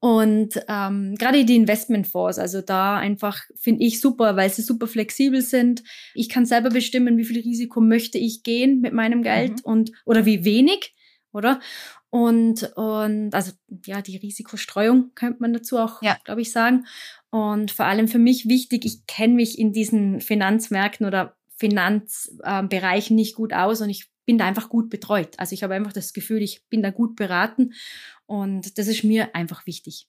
Und 0.00 0.58
ähm, 0.66 1.14
gerade 1.18 1.44
die 1.44 1.56
Investmentfonds, 1.56 2.38
also 2.38 2.62
da 2.62 2.96
einfach 2.96 3.42
finde 3.54 3.84
ich 3.84 4.00
super, 4.00 4.34
weil 4.34 4.48
sie 4.48 4.62
super 4.62 4.86
flexibel 4.86 5.42
sind. 5.42 5.82
Ich 6.14 6.30
kann 6.30 6.46
selber 6.46 6.70
bestimmen, 6.70 7.18
wie 7.18 7.26
viel 7.26 7.40
Risiko 7.40 7.82
möchte 7.82 8.16
ich 8.16 8.42
gehen 8.42 8.80
mit 8.80 8.94
meinem 8.94 9.22
Geld 9.22 9.58
mhm. 9.58 9.72
und 9.72 9.92
oder 10.06 10.24
wie 10.24 10.44
wenig, 10.46 10.94
oder? 11.32 11.60
Und 12.08 12.72
und 12.76 13.34
also 13.34 13.52
ja, 13.84 14.00
die 14.00 14.16
Risikostreuung 14.16 15.12
könnte 15.14 15.40
man 15.40 15.52
dazu 15.52 15.76
auch, 15.76 16.00
ja. 16.02 16.16
glaube 16.24 16.40
ich, 16.40 16.50
sagen. 16.50 16.86
Und 17.28 17.70
vor 17.70 17.84
allem 17.84 18.08
für 18.08 18.18
mich 18.18 18.48
wichtig, 18.48 18.86
ich 18.86 19.06
kenne 19.06 19.34
mich 19.34 19.58
in 19.58 19.72
diesen 19.72 20.22
Finanzmärkten 20.22 21.06
oder 21.06 21.36
Finanzbereichen 21.56 23.16
äh, 23.16 23.20
nicht 23.20 23.34
gut 23.34 23.52
aus 23.52 23.82
und 23.82 23.90
ich 23.90 24.09
bin 24.26 24.38
da 24.38 24.46
einfach 24.46 24.68
gut 24.68 24.90
betreut. 24.90 25.38
Also 25.38 25.54
ich 25.54 25.62
habe 25.62 25.74
einfach 25.74 25.92
das 25.92 26.12
Gefühl, 26.12 26.42
ich 26.42 26.66
bin 26.68 26.82
da 26.82 26.90
gut 26.90 27.16
beraten 27.16 27.72
und 28.26 28.78
das 28.78 28.86
ist 28.86 29.04
mir 29.04 29.34
einfach 29.34 29.66
wichtig. 29.66 30.06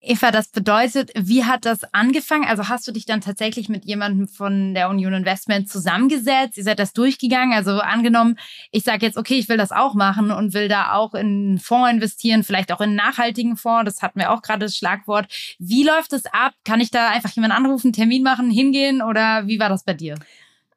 Eva, 0.00 0.30
das 0.30 0.48
bedeutet, 0.48 1.10
wie 1.16 1.44
hat 1.44 1.64
das 1.64 1.82
angefangen? 1.92 2.44
Also 2.44 2.68
hast 2.68 2.86
du 2.86 2.92
dich 2.92 3.06
dann 3.06 3.20
tatsächlich 3.20 3.68
mit 3.68 3.86
jemandem 3.86 4.28
von 4.28 4.74
der 4.74 4.88
Union 4.88 5.14
Investment 5.14 5.68
zusammengesetzt? 5.68 6.56
Ihr 6.58 6.64
seid 6.64 6.78
das 6.78 6.92
durchgegangen? 6.92 7.54
Also 7.54 7.80
angenommen, 7.80 8.38
ich 8.70 8.84
sage 8.84 9.04
jetzt, 9.04 9.16
okay, 9.16 9.34
ich 9.34 9.48
will 9.48 9.56
das 9.56 9.72
auch 9.72 9.94
machen 9.94 10.30
und 10.30 10.54
will 10.54 10.68
da 10.68 10.92
auch 10.92 11.14
in 11.14 11.26
einen 11.26 11.58
Fonds 11.58 11.90
investieren, 11.90 12.44
vielleicht 12.44 12.70
auch 12.72 12.80
in 12.80 12.90
einen 12.90 12.96
nachhaltigen 12.96 13.56
Fonds. 13.56 13.86
Das 13.86 14.02
hatten 14.02 14.20
wir 14.20 14.30
auch 14.30 14.42
gerade 14.42 14.66
das 14.66 14.76
Schlagwort. 14.76 15.26
Wie 15.58 15.82
läuft 15.82 16.12
es 16.12 16.26
ab? 16.26 16.52
Kann 16.64 16.80
ich 16.80 16.90
da 16.90 17.08
einfach 17.08 17.30
jemanden 17.30 17.56
anrufen, 17.56 17.92
Termin 17.92 18.22
machen, 18.22 18.50
hingehen 18.50 19.02
oder 19.02 19.48
wie 19.48 19.58
war 19.58 19.70
das 19.70 19.82
bei 19.82 19.94
dir? 19.94 20.16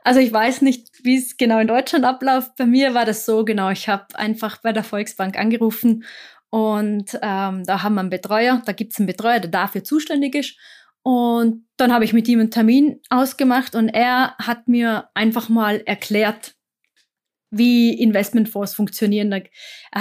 Also 0.04 0.20
ich 0.20 0.32
weiß 0.32 0.62
nicht, 0.62 0.90
wie 1.04 1.18
es 1.18 1.38
genau 1.38 1.60
in 1.60 1.68
Deutschland 1.68 2.06
abläuft. 2.06 2.56
Bei 2.58 2.66
mir 2.66 2.94
war 2.94 3.06
das 3.06 3.26
so 3.26 3.44
genau. 3.44 3.70
Ich 3.70 3.88
habe 3.90 4.18
einfach 4.18 4.58
bei 4.62 4.72
der 4.72 4.84
Volksbank 4.84 5.38
angerufen 5.38 6.06
und 6.50 7.20
ähm, 7.22 7.64
da 7.66 7.84
haben 7.84 7.96
wir 7.96 8.02
einen 8.02 8.10
Betreuer. 8.10 8.62
Da 8.66 8.72
gibt 8.72 8.94
es 8.94 9.00
einen 9.00 9.08
Betreuer, 9.08 9.40
der 9.40 9.52
dafür 9.52 9.84
zuständig 9.84 10.36
ist. 10.36 10.56
Und 11.04 11.66
dann 11.78 11.94
habe 11.94 12.06
ich 12.06 12.14
mit 12.14 12.28
ihm 12.28 12.40
einen 12.40 12.52
Termin 12.52 13.02
ausgemacht 13.10 13.76
und 13.76 13.90
er 13.90 14.36
hat 14.38 14.68
mir 14.68 15.10
einfach 15.14 15.50
mal 15.50 15.82
erklärt, 15.86 16.56
wie 17.52 18.00
Investmentfonds 18.00 18.76
funktionieren. 18.76 19.32
Er 19.32 19.44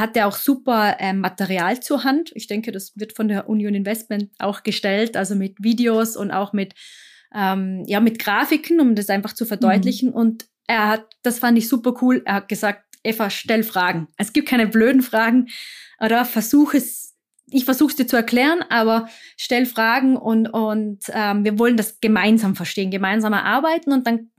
hat 0.00 0.16
ja 0.16 0.26
auch 0.26 0.36
super 0.36 0.96
äh, 0.98 1.12
Material 1.12 1.80
zur 1.80 2.04
Hand. 2.04 2.32
Ich 2.34 2.46
denke, 2.46 2.72
das 2.72 2.92
wird 2.96 3.14
von 3.14 3.28
der 3.28 3.48
Union 3.48 3.74
Investment 3.74 4.30
auch 4.38 4.62
gestellt, 4.62 5.16
also 5.16 5.34
mit 5.34 5.56
Videos 5.62 6.16
und 6.16 6.30
auch 6.30 6.52
mit 6.52 6.74
ähm, 7.34 7.84
ja, 7.86 8.00
mit 8.00 8.18
Grafiken, 8.18 8.80
um 8.80 8.94
das 8.94 9.10
einfach 9.10 9.32
zu 9.32 9.46
verdeutlichen. 9.46 10.10
Mhm. 10.10 10.14
Und 10.14 10.46
er 10.66 10.88
hat, 10.88 11.06
das 11.22 11.38
fand 11.38 11.58
ich 11.58 11.68
super 11.68 11.94
cool. 12.00 12.22
Er 12.24 12.34
hat 12.34 12.48
gesagt, 12.48 12.84
Eva, 13.04 13.30
stell 13.30 13.62
Fragen. 13.62 14.08
Es 14.16 14.32
gibt 14.32 14.48
keine 14.48 14.66
blöden 14.66 15.02
Fragen. 15.02 15.48
Oder 16.00 16.24
versuch 16.24 16.74
es, 16.74 17.16
ich 17.50 17.64
versuche 17.64 17.90
es 17.90 17.96
dir 17.96 18.06
zu 18.06 18.16
erklären, 18.16 18.62
aber 18.68 19.08
stell 19.36 19.66
Fragen 19.66 20.16
und, 20.16 20.48
und 20.48 21.00
ähm, 21.12 21.44
wir 21.44 21.58
wollen 21.58 21.76
das 21.76 22.00
gemeinsam 22.00 22.54
verstehen, 22.54 22.90
gemeinsam 22.90 23.32
erarbeiten. 23.32 23.92
Und 23.92 24.06
dann 24.06 24.30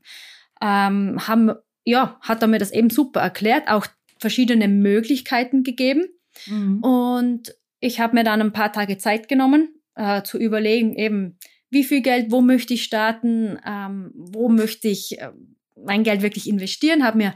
ähm, 0.62 1.28
haben, 1.28 1.52
ja, 1.86 2.17
hat 2.21 2.41
er 2.41 2.47
mir 2.47 2.60
das 2.60 2.71
eben 2.71 2.89
super 2.89 3.21
erklärt, 3.21 3.67
auch 3.69 3.88
verschiedene 4.19 4.67
Möglichkeiten 4.67 5.63
gegeben. 5.63 6.06
Mhm. 6.45 6.84
Und 6.84 7.56
ich 7.80 7.99
habe 7.99 8.15
mir 8.15 8.23
dann 8.23 8.41
ein 8.41 8.54
paar 8.54 8.71
Tage 8.71 8.97
Zeit 8.97 9.28
genommen, 9.28 9.69
äh, 9.95 10.21
zu 10.23 10.38
überlegen, 10.38 10.95
eben, 10.95 11.38
wie 11.69 11.84
viel 11.84 12.01
Geld, 12.01 12.32
wo 12.32 12.41
möchte 12.41 12.73
ich 12.73 12.84
starten, 12.84 13.60
ähm, 13.65 14.12
wo 14.15 14.49
möchte 14.49 14.88
ich 14.88 15.19
äh, 15.19 15.32
mein 15.75 16.03
Geld 16.03 16.21
wirklich 16.21 16.47
investieren, 16.47 17.03
habe 17.03 17.17
mir 17.17 17.36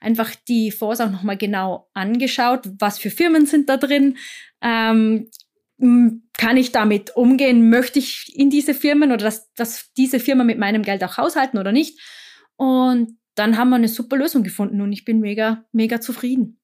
einfach 0.00 0.34
die 0.48 0.70
Fonds 0.70 1.00
auch 1.00 1.10
nochmal 1.10 1.36
genau 1.36 1.88
angeschaut, 1.92 2.68
was 2.78 2.98
für 2.98 3.10
Firmen 3.10 3.46
sind 3.46 3.68
da 3.68 3.76
drin, 3.76 4.16
ähm, 4.62 5.30
kann 6.34 6.56
ich 6.56 6.72
damit 6.72 7.16
umgehen, 7.16 7.70
möchte 7.70 7.98
ich 7.98 8.30
in 8.34 8.50
diese 8.50 8.74
Firmen 8.74 9.12
oder 9.12 9.24
dass, 9.24 9.52
dass 9.54 9.92
diese 9.96 10.20
Firma 10.20 10.44
mit 10.44 10.58
meinem 10.58 10.82
Geld 10.82 11.02
auch 11.04 11.16
haushalten 11.16 11.58
oder 11.58 11.72
nicht. 11.72 11.98
Und 12.56 13.18
dann 13.34 13.56
haben 13.56 13.70
wir 13.70 13.76
eine 13.76 13.88
super 13.88 14.16
Lösung 14.16 14.42
gefunden 14.42 14.82
und 14.82 14.92
ich 14.92 15.06
bin 15.06 15.20
mega, 15.20 15.64
mega 15.72 16.00
zufrieden. 16.00 16.60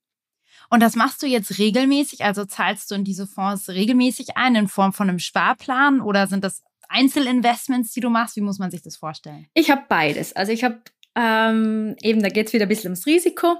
Und 0.68 0.82
das 0.82 0.96
machst 0.96 1.22
du 1.22 1.26
jetzt 1.26 1.58
regelmäßig? 1.58 2.24
Also 2.24 2.44
zahlst 2.44 2.90
du 2.90 2.96
in 2.96 3.04
diese 3.04 3.26
Fonds 3.26 3.68
regelmäßig 3.68 4.36
ein 4.36 4.56
in 4.56 4.68
Form 4.68 4.92
von 4.92 5.08
einem 5.08 5.18
Sparplan 5.18 6.00
oder 6.00 6.26
sind 6.26 6.44
das 6.44 6.62
Einzelinvestments, 6.88 7.92
die 7.92 8.00
du 8.00 8.10
machst? 8.10 8.36
Wie 8.36 8.40
muss 8.40 8.58
man 8.58 8.70
sich 8.70 8.82
das 8.82 8.96
vorstellen? 8.96 9.46
Ich 9.54 9.70
habe 9.70 9.82
beides. 9.88 10.34
Also 10.34 10.52
ich 10.52 10.64
habe 10.64 10.80
Ähm, 11.18 11.96
eben, 12.02 12.22
da 12.22 12.28
geht 12.28 12.48
es 12.48 12.52
wieder 12.52 12.66
ein 12.66 12.68
bisschen 12.68 12.90
ums 12.90 13.06
Risiko. 13.06 13.56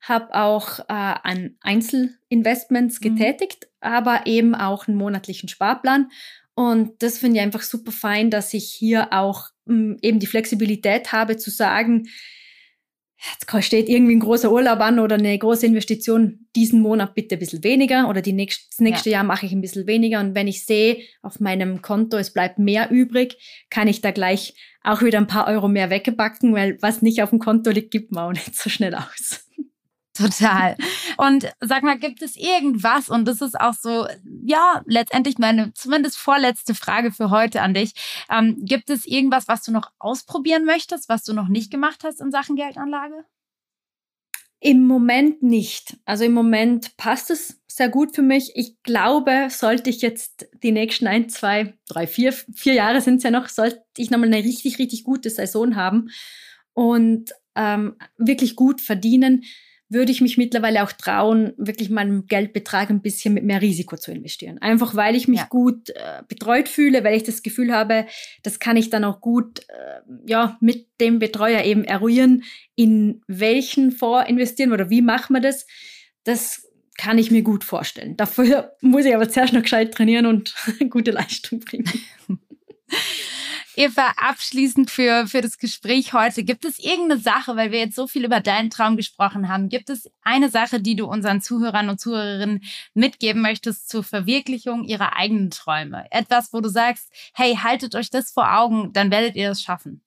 Habe 0.00 0.34
auch 0.34 0.80
äh, 0.80 0.84
an 0.88 1.56
Einzelinvestments 1.60 3.00
mhm. 3.00 3.16
getätigt, 3.16 3.68
mhm. 3.80 3.88
aber 3.88 4.26
eben 4.26 4.54
auch 4.56 4.88
einen 4.88 4.96
monatlichen 4.96 5.48
Sparplan. 5.48 6.10
Und 6.56 7.00
das 7.02 7.18
finde 7.18 7.36
ich 7.36 7.42
einfach 7.42 7.62
super 7.62 7.92
fein, 7.92 8.30
dass 8.30 8.54
ich 8.54 8.72
hier 8.72 9.12
auch 9.12 9.50
mh, 9.66 9.98
eben 10.02 10.18
die 10.18 10.26
Flexibilität 10.26 11.12
habe 11.12 11.36
zu 11.36 11.50
sagen, 11.50 12.08
jetzt 13.18 13.64
steht 13.64 13.88
irgendwie 13.88 14.16
ein 14.16 14.20
großer 14.20 14.50
Urlaub 14.50 14.80
an 14.80 14.98
oder 14.98 15.16
eine 15.16 15.38
große 15.38 15.66
Investition, 15.66 16.46
diesen 16.54 16.80
Monat 16.80 17.14
bitte 17.14 17.36
ein 17.36 17.38
bisschen 17.38 17.64
weniger 17.64 18.08
oder 18.08 18.22
die 18.22 18.32
nächst, 18.32 18.72
das 18.72 18.80
nächste 18.80 19.10
ja. 19.10 19.18
Jahr 19.18 19.24
mache 19.24 19.46
ich 19.46 19.52
ein 19.52 19.60
bisschen 19.60 19.86
weniger. 19.86 20.20
Und 20.20 20.34
wenn 20.34 20.48
ich 20.48 20.64
sehe 20.64 20.98
auf 21.22 21.40
meinem 21.40 21.82
Konto, 21.82 22.16
es 22.16 22.32
bleibt 22.32 22.58
mehr 22.58 22.90
übrig, 22.90 23.36
kann 23.70 23.88
ich 23.88 24.00
da 24.00 24.10
gleich 24.10 24.54
auch 24.82 25.02
wieder 25.02 25.18
ein 25.18 25.26
paar 25.26 25.48
Euro 25.48 25.68
mehr 25.68 25.90
weggebacken, 25.90 26.54
weil 26.54 26.78
was 26.80 27.02
nicht 27.02 27.22
auf 27.22 27.30
dem 27.30 27.38
Konto 27.38 27.70
liegt, 27.70 27.90
gibt 27.90 28.12
man 28.12 28.24
auch 28.24 28.32
nicht 28.32 28.54
so 28.54 28.70
schnell 28.70 28.94
aus. 28.94 29.45
Total. 30.16 30.76
Und 31.16 31.48
sag 31.60 31.82
mal, 31.82 31.98
gibt 31.98 32.22
es 32.22 32.36
irgendwas, 32.36 33.08
und 33.08 33.26
das 33.26 33.40
ist 33.40 33.58
auch 33.58 33.74
so, 33.74 34.06
ja, 34.44 34.82
letztendlich 34.86 35.38
meine 35.38 35.72
zumindest 35.74 36.18
vorletzte 36.18 36.74
Frage 36.74 37.12
für 37.12 37.30
heute 37.30 37.62
an 37.62 37.74
dich. 37.74 37.92
Ähm, 38.30 38.56
gibt 38.60 38.90
es 38.90 39.06
irgendwas, 39.06 39.48
was 39.48 39.62
du 39.62 39.72
noch 39.72 39.90
ausprobieren 39.98 40.64
möchtest, 40.64 41.08
was 41.08 41.24
du 41.24 41.32
noch 41.32 41.48
nicht 41.48 41.70
gemacht 41.70 42.02
hast 42.04 42.20
in 42.20 42.30
Sachen 42.30 42.56
Geldanlage? 42.56 43.24
Im 44.60 44.86
Moment 44.86 45.42
nicht. 45.42 45.98
Also 46.06 46.24
im 46.24 46.32
Moment 46.32 46.96
passt 46.96 47.30
es 47.30 47.60
sehr 47.68 47.90
gut 47.90 48.14
für 48.14 48.22
mich. 48.22 48.52
Ich 48.54 48.82
glaube, 48.82 49.48
sollte 49.50 49.90
ich 49.90 50.00
jetzt 50.00 50.48
die 50.62 50.72
nächsten 50.72 51.06
ein, 51.06 51.28
zwei, 51.28 51.74
drei, 51.88 52.06
vier, 52.06 52.32
vier 52.32 52.72
Jahre 52.72 53.02
sind 53.02 53.18
es 53.18 53.22
ja 53.22 53.30
noch, 53.30 53.48
sollte 53.48 53.82
ich 53.98 54.10
nochmal 54.10 54.32
eine 54.32 54.42
richtig, 54.42 54.78
richtig 54.78 55.04
gute 55.04 55.28
Saison 55.28 55.76
haben 55.76 56.08
und 56.72 57.32
ähm, 57.54 57.96
wirklich 58.16 58.56
gut 58.56 58.80
verdienen, 58.80 59.44
würde 59.88 60.10
ich 60.10 60.20
mich 60.20 60.36
mittlerweile 60.36 60.82
auch 60.82 60.92
trauen, 60.92 61.52
wirklich 61.56 61.90
meinen 61.90 62.26
Geldbetrag 62.26 62.90
ein 62.90 63.02
bisschen 63.02 63.34
mit 63.34 63.44
mehr 63.44 63.62
Risiko 63.62 63.96
zu 63.96 64.10
investieren. 64.10 64.58
Einfach 64.58 64.96
weil 64.96 65.14
ich 65.14 65.28
mich 65.28 65.40
ja. 65.40 65.46
gut 65.48 65.90
äh, 65.90 66.22
betreut 66.26 66.68
fühle, 66.68 67.04
weil 67.04 67.16
ich 67.16 67.22
das 67.22 67.42
Gefühl 67.42 67.72
habe, 67.72 68.06
das 68.42 68.58
kann 68.58 68.76
ich 68.76 68.90
dann 68.90 69.04
auch 69.04 69.20
gut 69.20 69.60
äh, 69.68 70.00
ja, 70.26 70.56
mit 70.60 70.88
dem 71.00 71.18
Betreuer 71.18 71.62
eben 71.62 71.84
eruieren, 71.84 72.42
in 72.74 73.20
welchen 73.28 73.92
Fonds 73.92 74.28
investieren 74.28 74.72
oder 74.72 74.90
wie 74.90 75.02
machen 75.02 75.34
wir 75.34 75.40
das. 75.40 75.66
Das 76.24 76.68
kann 76.96 77.18
ich 77.18 77.30
mir 77.30 77.42
gut 77.42 77.62
vorstellen. 77.62 78.16
Dafür 78.16 78.72
muss 78.80 79.04
ich 79.04 79.14
aber 79.14 79.28
zuerst 79.28 79.52
noch 79.52 79.62
gescheit 79.62 79.94
trainieren 79.94 80.26
und 80.26 80.54
gute 80.90 81.12
Leistung 81.12 81.60
bringen. 81.60 81.90
Eva, 83.78 84.14
abschließend 84.16 84.90
für, 84.90 85.26
für 85.26 85.42
das 85.42 85.58
Gespräch 85.58 86.14
heute, 86.14 86.44
gibt 86.44 86.64
es 86.64 86.78
irgendeine 86.78 87.20
Sache, 87.20 87.56
weil 87.56 87.72
wir 87.72 87.80
jetzt 87.80 87.94
so 87.94 88.06
viel 88.06 88.24
über 88.24 88.40
deinen 88.40 88.70
Traum 88.70 88.96
gesprochen 88.96 89.50
haben, 89.50 89.68
gibt 89.68 89.90
es 89.90 90.10
eine 90.22 90.48
Sache, 90.48 90.80
die 90.80 90.96
du 90.96 91.06
unseren 91.06 91.42
Zuhörern 91.42 91.90
und 91.90 92.00
Zuhörerinnen 92.00 92.64
mitgeben 92.94 93.42
möchtest 93.42 93.90
zur 93.90 94.02
Verwirklichung 94.02 94.84
ihrer 94.84 95.14
eigenen 95.14 95.50
Träume? 95.50 96.06
Etwas, 96.10 96.54
wo 96.54 96.62
du 96.62 96.70
sagst, 96.70 97.12
hey, 97.34 97.54
haltet 97.56 97.94
euch 97.94 98.08
das 98.08 98.30
vor 98.32 98.56
Augen, 98.58 98.94
dann 98.94 99.10
werdet 99.10 99.36
ihr 99.36 99.50
es 99.50 99.62
schaffen. 99.62 100.02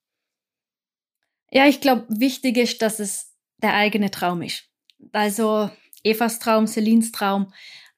Ja, 1.51 1.67
ich 1.67 1.79
glaube, 1.79 2.05
wichtig 2.09 2.57
ist, 2.57 2.81
dass 2.81 2.99
es 2.99 3.35
der 3.61 3.75
eigene 3.75 4.09
Traum 4.09 4.41
ist. 4.41 4.65
Also 5.11 5.69
Evas 6.03 6.39
Traum, 6.39 6.65
Celines 6.65 7.11
Traum. 7.11 7.53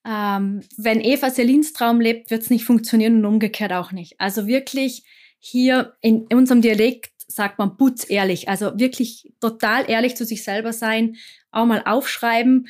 Ähm, 0.05 0.63
wenn 0.75 0.99
Eva 0.99 1.31
Celines 1.31 1.71
Traum 1.71 2.01
lebt, 2.01 2.29
wird 2.29 2.41
es 2.41 2.49
nicht 2.49 2.65
funktionieren 2.65 3.17
und 3.17 3.25
umgekehrt 3.25 3.71
auch 3.71 3.93
nicht. 3.93 4.19
Also 4.19 4.47
wirklich 4.47 5.05
hier 5.43 5.95
in 6.01 6.27
unserem 6.31 6.61
Dialekt 6.61 7.11
sagt 7.27 7.57
man 7.57 7.75
putz 7.75 8.07
ehrlich, 8.07 8.47
also 8.47 8.77
wirklich 8.79 9.33
total 9.39 9.89
ehrlich 9.89 10.15
zu 10.15 10.23
sich 10.23 10.43
selber 10.43 10.71
sein, 10.71 11.15
auch 11.49 11.65
mal 11.65 11.81
aufschreiben, 11.83 12.67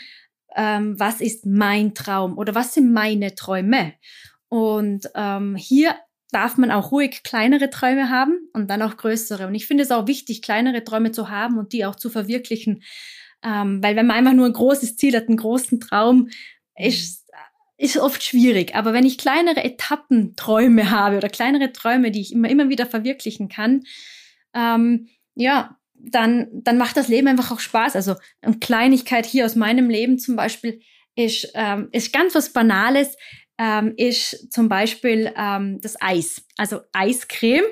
ähm, 0.55 0.97
was 0.97 1.19
ist 1.19 1.45
mein 1.45 1.93
Traum 1.93 2.37
oder 2.37 2.55
was 2.55 2.73
sind 2.73 2.93
meine 2.93 3.35
Träume. 3.35 3.93
Und 4.47 5.09
ähm, 5.15 5.55
hier 5.55 5.95
darf 6.31 6.57
man 6.57 6.71
auch 6.71 6.93
ruhig 6.93 7.23
kleinere 7.23 7.69
Träume 7.69 8.09
haben 8.09 8.39
und 8.53 8.69
dann 8.69 8.81
auch 8.81 8.95
größere. 8.95 9.47
Und 9.47 9.55
ich 9.55 9.67
finde 9.67 9.83
es 9.83 9.91
auch 9.91 10.07
wichtig, 10.07 10.41
kleinere 10.41 10.83
Träume 10.85 11.11
zu 11.11 11.29
haben 11.29 11.57
und 11.57 11.73
die 11.73 11.85
auch 11.85 11.95
zu 11.95 12.09
verwirklichen. 12.09 12.83
Ähm, 13.43 13.83
weil 13.83 13.97
wenn 13.97 14.07
man 14.07 14.17
einfach 14.17 14.33
nur 14.33 14.45
ein 14.45 14.53
großes 14.53 14.95
Ziel 14.95 15.15
hat, 15.15 15.27
einen 15.27 15.37
großen 15.37 15.81
Traum, 15.81 16.29
ist 16.77 17.20
ist 17.81 17.97
oft 17.97 18.23
schwierig. 18.23 18.75
Aber 18.75 18.93
wenn 18.93 19.05
ich 19.05 19.17
kleinere 19.17 19.63
Etappenträume 19.63 20.91
habe 20.91 21.17
oder 21.17 21.29
kleinere 21.29 21.73
Träume, 21.73 22.11
die 22.11 22.21
ich 22.21 22.31
immer, 22.31 22.47
immer 22.47 22.69
wieder 22.69 22.85
verwirklichen 22.85 23.49
kann, 23.49 23.83
ähm, 24.53 25.09
ja, 25.33 25.77
dann, 25.95 26.47
dann 26.51 26.77
macht 26.77 26.95
das 26.95 27.07
Leben 27.07 27.27
einfach 27.27 27.51
auch 27.51 27.59
Spaß. 27.59 27.95
Also 27.95 28.15
eine 28.41 28.59
Kleinigkeit 28.59 29.25
hier 29.25 29.45
aus 29.45 29.55
meinem 29.55 29.89
Leben 29.89 30.19
zum 30.19 30.35
Beispiel 30.35 30.81
ist, 31.15 31.51
ähm, 31.55 31.89
ist 31.91 32.13
ganz 32.13 32.35
was 32.35 32.53
Banales, 32.53 33.17
ähm, 33.57 33.93
ist 33.97 34.51
zum 34.51 34.69
Beispiel 34.69 35.33
ähm, 35.35 35.79
das 35.81 35.99
Eis, 35.99 36.45
also 36.57 36.81
Eiscreme. 36.93 37.65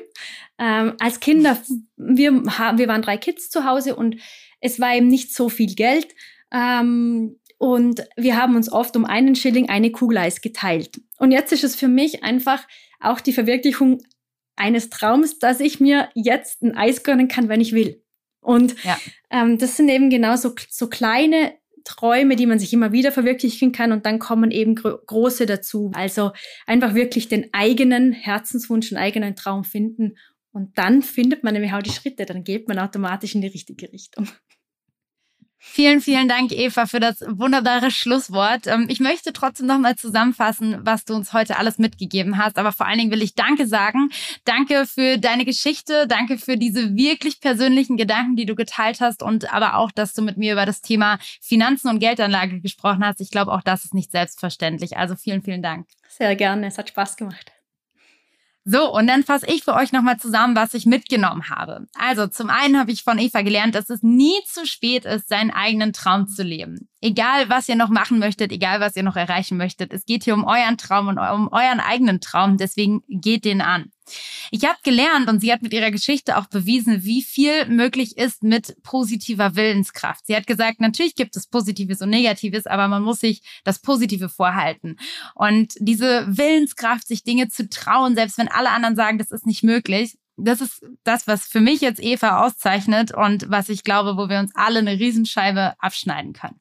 Ähm, 0.58 0.96
als 1.00 1.20
Kinder, 1.20 1.56
wir, 1.98 2.32
wir 2.34 2.88
waren 2.88 3.02
drei 3.04 3.18
Kids 3.18 3.52
zu 3.52 3.64
Hause 3.64 3.96
und 3.96 4.16
es 4.60 4.80
war 4.80 4.96
eben 4.96 5.08
nicht 5.08 5.36
so 5.36 5.50
viel 5.50 5.76
Geld. 5.76 6.08
Ähm, 6.52 7.39
und 7.60 8.04
wir 8.16 8.38
haben 8.38 8.56
uns 8.56 8.72
oft 8.72 8.96
um 8.96 9.06
einen 9.06 9.36
Schilling 9.36 9.70
eine 9.70 9.92
Kugel 9.92 10.18
Eis 10.18 10.42
geteilt. 10.42 11.02
Und 11.18 11.32
jetzt 11.32 11.52
ist 11.52 11.64
es 11.64 11.76
für 11.76 11.90
mich 11.90 12.24
einfach 12.24 12.66
auch 13.00 13.20
die 13.20 13.34
Verwirklichung 13.34 14.02
eines 14.56 14.90
Traums, 14.90 15.40
dass 15.40 15.60
ich 15.60 15.80
mir 15.80 16.10
jetzt 16.16 16.64
ein 16.64 16.76
Eis 16.76 17.04
gönnen 17.04 17.28
kann, 17.28 17.50
wenn 17.50 17.62
ich 17.62 17.74
will. 17.74 18.02
Und 18.40 18.82
ja. 18.84 18.98
ähm, 19.30 19.58
das 19.58 19.76
sind 19.76 19.90
eben 19.90 20.10
genau 20.10 20.38
so, 20.38 20.56
so 20.70 20.88
kleine 20.88 21.54
Träume, 21.84 22.38
die 22.38 22.46
man 22.46 22.60
sich 22.60 22.72
immer 22.72 22.94
wieder 22.94 23.12
verwirklichen 23.12 23.74
kann 23.74 23.92
und 23.92 24.06
dann 24.06 24.20
kommen 24.20 24.52
eben 24.52 24.76
gro 24.76 24.98
große 25.06 25.46
dazu. 25.46 25.92
Also 25.94 26.32
einfach 26.66 26.94
wirklich 26.94 27.28
den 27.28 27.50
eigenen 27.52 28.14
Herzenswunsch, 28.14 28.90
den 28.90 28.98
eigenen 28.98 29.36
Traum 29.36 29.66
finden 29.66 30.18
und 30.52 30.78
dann 30.78 31.02
findet 31.02 31.44
man 31.44 31.54
nämlich 31.54 31.74
auch 31.74 31.82
die 31.82 31.92
Schritte, 31.92 32.26
dann 32.26 32.44
geht 32.44 32.68
man 32.70 32.80
automatisch 32.80 33.36
in 33.36 33.42
die 33.42 33.48
richtige 33.48 33.92
Richtung. 33.92 34.28
Vielen, 35.62 36.00
vielen 36.00 36.30
Dank, 36.30 36.54
Eva, 36.54 36.86
für 36.86 37.02
das 37.02 37.20
wunderbare 37.28 37.92
Schlusswort. 37.92 38.66
Ähm, 38.66 38.86
ich 38.88 39.02
möchte 39.02 39.34
trotzdem 39.34 39.68
nochmal 39.68 39.98
zusammenfassen, 39.98 40.80
was 40.84 41.04
du 41.04 41.14
uns 41.14 41.34
heute 41.34 41.58
alles 41.58 41.78
mitgegeben 41.78 42.38
hast. 42.38 42.58
Aber 42.58 42.72
vor 42.72 42.88
allen 42.88 42.98
Dingen 42.98 43.12
will 43.12 43.22
ich 43.22 43.36
Danke 43.36 43.68
sagen. 43.68 44.10
Danke 44.46 44.86
für 44.86 45.18
deine 45.18 45.44
Geschichte. 45.44 46.08
Danke 46.08 46.38
für 46.38 46.56
diese 46.56 46.96
wirklich 46.96 47.42
persönlichen 47.42 47.98
Gedanken, 47.98 48.38
die 48.38 48.46
du 48.46 48.56
geteilt 48.56 49.02
hast. 49.02 49.22
Und 49.22 49.54
aber 49.54 49.76
auch, 49.76 49.92
dass 49.92 50.14
du 50.14 50.22
mit 50.22 50.38
mir 50.38 50.54
über 50.54 50.66
das 50.66 50.82
Thema 50.82 51.20
Finanzen 51.42 51.90
und 51.90 52.00
Geldanlage 52.00 52.62
gesprochen 52.62 53.06
hast. 53.06 53.20
Ich 53.20 53.30
glaube, 53.30 53.52
auch 53.52 53.62
das 53.62 53.84
ist 53.84 53.94
nicht 53.94 54.12
selbstverständlich. 54.12 54.96
Also 54.96 55.16
vielen, 55.16 55.42
vielen 55.42 55.62
Dank. 55.62 55.88
Sehr 56.08 56.38
gerne. 56.38 56.68
Es 56.68 56.78
hat 56.78 56.88
Spaß 56.88 57.18
gemacht. 57.18 57.52
So, 58.66 58.94
und 58.94 59.08
dann 59.08 59.24
fasse 59.24 59.48
ich 59.48 59.64
für 59.64 59.74
euch 59.74 59.92
nochmal 59.92 60.18
zusammen, 60.18 60.56
was 60.56 60.74
ich 60.74 60.86
mitgenommen 60.86 61.50
habe. 61.50 61.88
Also, 61.98 62.28
zum 62.28 62.50
einen 62.50 62.78
habe 62.78 62.92
ich 62.92 63.04
von 63.04 63.18
Eva 63.18 63.42
gelernt, 63.42 63.74
dass 63.74 63.90
es 63.90 64.04
nie 64.04 64.36
zu 64.46 64.66
spät 64.66 65.06
ist, 65.06 65.30
seinen 65.30 65.52
eigenen 65.52 65.94
Traum 65.94 66.28
zu 66.28 66.44
leben. 66.44 66.90
Egal, 67.02 67.50
was 67.50 67.70
ihr 67.70 67.76
noch 67.76 67.90
machen 67.90 68.20
möchtet, 68.20 68.52
egal, 68.52 68.82
was 68.82 68.96
ihr 68.96 69.04
noch 69.04 69.16
erreichen 69.16 69.58
möchtet. 69.58 69.94
Es 69.94 70.06
geht 70.06 70.26
hier 70.26 70.34
um 70.34 70.44
euren 70.44 70.78
Traum 70.78 71.08
und 71.08 71.18
um 71.18 71.48
euren 71.52 71.80
eigenen 71.80 72.20
Traum. 72.20 72.58
Deswegen 72.58 73.02
geht 73.08 73.46
den 73.46 73.62
an. 73.62 73.92
Ich 74.52 74.66
habe 74.66 74.78
gelernt 74.84 75.30
und 75.30 75.40
sie 75.40 75.52
hat 75.52 75.62
mit 75.62 75.74
ihrer 75.74 75.92
Geschichte 75.92 76.38
auch 76.38 76.48
bewiesen, 76.48 77.04
wie 77.04 77.22
viel 77.22 77.66
möglich 77.68 78.18
ist 78.18 78.44
mit 78.44 78.76
positiver 78.84 79.56
Willenskraft. 79.56 80.26
Sie 80.26 80.36
hat 80.36 80.48
gesagt, 80.48 80.80
natürlich 80.82 81.16
gibt 81.16 81.36
es 81.36 81.48
Positives 81.48 82.02
und 82.02 82.10
Negatives, 82.10 82.66
aber 82.66 82.88
man 82.88 83.04
muss 83.04 83.20
sich 83.20 83.42
das 83.64 83.80
Positive 83.80 84.30
vorhalten. 84.30 84.98
Und 85.36 85.74
diese 85.80 86.26
Willenskraft, 86.28 87.08
sich 87.08 87.24
Dinge 87.24 87.50
zu 87.50 87.70
trauen, 87.70 88.16
selbst 88.16 88.38
wenn 88.38 88.48
alle 88.48 88.70
anderen 88.70 88.96
sagen, 88.96 89.18
das 89.18 89.32
ist 89.32 89.46
nicht 89.46 89.64
möglich, 89.64 90.18
das 90.38 90.62
ist 90.62 90.86
das, 91.04 91.28
was 91.28 91.46
für 91.46 91.60
mich 91.60 91.82
jetzt 91.82 92.02
Eva 92.02 92.46
auszeichnet 92.46 93.14
und 93.14 93.50
was 93.50 93.70
ich 93.70 93.84
glaube, 93.84 94.18
wo 94.18 94.30
wir 94.30 94.40
uns 94.40 94.52
alle 94.56 94.80
eine 94.80 95.00
Riesenscheibe 95.00 95.74
abschneiden 95.80 96.34
können. 96.34 96.60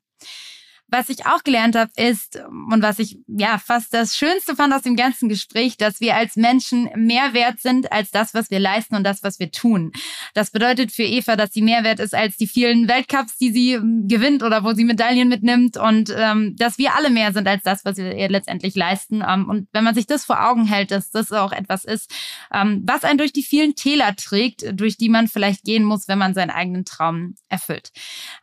Was 0.90 1.10
ich 1.10 1.26
auch 1.26 1.44
gelernt 1.44 1.76
habe, 1.76 1.90
ist, 1.96 2.36
und 2.36 2.82
was 2.82 2.98
ich 2.98 3.18
ja 3.26 3.58
fast 3.58 3.92
das 3.92 4.16
Schönste 4.16 4.56
fand 4.56 4.72
aus 4.72 4.82
dem 4.82 4.96
ganzen 4.96 5.28
Gespräch, 5.28 5.76
dass 5.76 6.00
wir 6.00 6.16
als 6.16 6.36
Menschen 6.36 6.88
mehr 6.96 7.34
wert 7.34 7.60
sind 7.60 7.92
als 7.92 8.10
das, 8.10 8.32
was 8.32 8.50
wir 8.50 8.58
leisten 8.58 8.96
und 8.96 9.04
das, 9.04 9.22
was 9.22 9.38
wir 9.38 9.50
tun. 9.50 9.92
Das 10.34 10.50
bedeutet 10.50 10.90
für 10.90 11.02
Eva, 11.02 11.36
dass 11.36 11.52
sie 11.52 11.62
mehr 11.62 11.84
wert 11.84 12.00
ist 12.00 12.14
als 12.14 12.36
die 12.36 12.46
vielen 12.46 12.88
Weltcups, 12.88 13.36
die 13.36 13.52
sie 13.52 13.72
ähm, 13.72 14.08
gewinnt 14.08 14.42
oder 14.42 14.64
wo 14.64 14.72
sie 14.72 14.84
Medaillen 14.84 15.28
mitnimmt 15.28 15.76
und 15.76 16.14
ähm, 16.16 16.56
dass 16.56 16.78
wir 16.78 16.94
alle 16.94 17.10
mehr 17.10 17.32
sind 17.32 17.46
als 17.46 17.62
das, 17.62 17.84
was 17.84 17.96
wir 17.98 18.14
ihr 18.14 18.28
letztendlich 18.28 18.74
leisten. 18.74 19.22
Ähm, 19.26 19.48
und 19.48 19.68
wenn 19.72 19.84
man 19.84 19.94
sich 19.94 20.06
das 20.06 20.24
vor 20.24 20.48
Augen 20.48 20.64
hält, 20.64 20.90
dass 20.90 21.10
das 21.10 21.32
auch 21.32 21.52
etwas 21.52 21.84
ist, 21.84 22.10
ähm, 22.52 22.82
was 22.86 23.04
einen 23.04 23.18
durch 23.18 23.32
die 23.32 23.42
vielen 23.42 23.74
Täler 23.74 24.16
trägt, 24.16 24.64
durch 24.72 24.96
die 24.96 25.08
man 25.08 25.28
vielleicht 25.28 25.64
gehen 25.64 25.84
muss, 25.84 26.08
wenn 26.08 26.18
man 26.18 26.34
seinen 26.34 26.50
eigenen 26.50 26.84
Traum 26.84 27.34
erfüllt. 27.48 27.90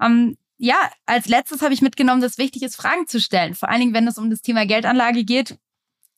Ähm, 0.01 0.37
ja, 0.57 0.77
als 1.05 1.27
letztes 1.27 1.61
habe 1.61 1.73
ich 1.73 1.81
mitgenommen, 1.81 2.21
dass 2.21 2.37
wichtig 2.37 2.63
ist, 2.63 2.75
Fragen 2.75 3.07
zu 3.07 3.19
stellen. 3.19 3.55
Vor 3.55 3.69
allen 3.69 3.81
Dingen, 3.81 3.93
wenn 3.93 4.07
es 4.07 4.17
um 4.17 4.29
das 4.29 4.41
Thema 4.41 4.65
Geldanlage 4.65 5.23
geht. 5.23 5.57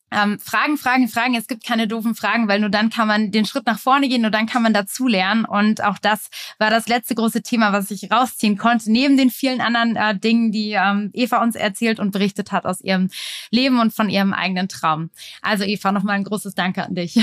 ähm, 0.10 0.40
Fragen, 0.40 0.78
Fragen, 0.78 1.10
Fragen. 1.10 1.36
Es 1.36 1.48
gibt 1.48 1.66
keine 1.66 1.88
doofen 1.88 2.16
Fragen, 2.16 2.48
weil 2.48 2.62
nur 2.62 2.70
dann 2.70 2.90
kann 2.90 3.08
man 3.10 3.32
den 3.32 3.46
Schritt 3.46 3.66
nach 3.66 3.80
vorne 3.80 4.08
gehen, 4.08 4.22
nur 4.22 4.32
dann 4.32 4.46
kann 4.46 4.64
man 4.64 4.74
dazulernen. 4.74 5.44
Und 5.44 5.84
auch 5.84 5.98
das 5.98 6.30
war 6.60 6.70
das 6.70 6.88
letzte 6.88 7.16
große 7.16 7.42
Thema, 7.42 7.74
was 7.74 7.92
ich 7.92 8.10
rausziehen 8.10 8.58
konnte, 8.58 8.90
neben 8.92 9.18
den 9.18 9.30
vielen 9.30 9.60
anderen 9.60 9.98
äh, 9.98 10.18
Dingen, 10.18 10.52
die 10.52 10.72
ähm, 10.72 11.10
Eva 11.14 11.42
uns 11.42 11.56
erzählt 11.56 12.00
und 12.00 12.12
berichtet 12.12 12.52
hat 12.54 12.66
aus 12.66 12.80
ihrem 12.80 13.10
Leben 13.52 13.80
und 13.80 13.94
von 13.94 14.10
ihrem 14.10 14.34
eigenen 14.34 14.70
Traum. 14.70 15.10
Also 15.42 15.66
Eva, 15.66 15.92
nochmal 15.92 16.16
ein 16.16 16.24
großes 16.24 16.56
Danke 16.56 16.84
an 16.86 16.96
dich. 16.96 17.20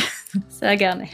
Sehr 0.49 0.77
gerne. 0.77 1.09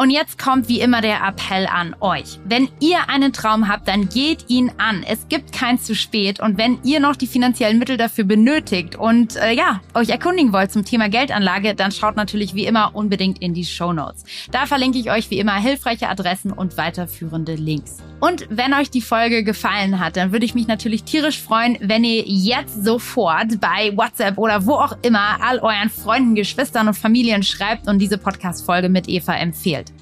Und 0.00 0.08
jetzt 0.08 0.38
kommt 0.38 0.66
wie 0.70 0.80
immer 0.80 1.02
der 1.02 1.22
Appell 1.22 1.66
an 1.66 1.94
euch. 2.00 2.38
Wenn 2.46 2.70
ihr 2.80 3.10
einen 3.10 3.34
Traum 3.34 3.68
habt, 3.68 3.86
dann 3.86 4.08
geht 4.08 4.48
ihn 4.48 4.72
an. 4.78 5.04
Es 5.06 5.28
gibt 5.28 5.52
kein 5.52 5.78
zu 5.78 5.94
spät. 5.94 6.40
Und 6.40 6.56
wenn 6.56 6.82
ihr 6.84 7.00
noch 7.00 7.16
die 7.16 7.26
finanziellen 7.26 7.78
Mittel 7.78 7.98
dafür 7.98 8.24
benötigt 8.24 8.96
und 8.96 9.36
äh, 9.36 9.52
ja, 9.52 9.82
euch 9.92 10.08
erkundigen 10.08 10.54
wollt 10.54 10.72
zum 10.72 10.86
Thema 10.86 11.10
Geldanlage, 11.10 11.74
dann 11.74 11.92
schaut 11.92 12.16
natürlich 12.16 12.54
wie 12.54 12.64
immer 12.64 12.94
unbedingt 12.94 13.42
in 13.42 13.52
die 13.52 13.66
Show 13.66 13.92
Notes. 13.92 14.24
Da 14.50 14.64
verlinke 14.64 14.96
ich 14.96 15.10
euch 15.10 15.30
wie 15.30 15.38
immer 15.38 15.56
hilfreiche 15.56 16.08
Adressen 16.08 16.50
und 16.50 16.78
weiterführende 16.78 17.54
Links. 17.54 17.98
Und 18.20 18.46
wenn 18.50 18.74
euch 18.74 18.90
die 18.90 19.00
Folge 19.00 19.42
gefallen 19.42 19.98
hat, 19.98 20.16
dann 20.16 20.32
würde 20.32 20.44
ich 20.44 20.54
mich 20.54 20.66
natürlich 20.66 21.04
tierisch 21.04 21.40
freuen, 21.40 21.78
wenn 21.80 22.04
ihr 22.04 22.22
jetzt 22.26 22.84
sofort 22.84 23.60
bei 23.60 23.96
WhatsApp 23.96 24.36
oder 24.38 24.66
wo 24.66 24.74
auch 24.74 24.96
immer 25.02 25.38
all 25.42 25.58
euren 25.58 25.90
Freunden, 25.90 26.34
Geschwistern 26.34 26.88
und 26.88 26.94
Familien 26.94 27.42
schreibt 27.42 27.88
und 27.88 27.98
diese 27.98 28.18
Podcast-Folge 28.18 28.88
mit 28.88 29.08
Eva 29.08 29.34
empfehlt. 29.34 29.92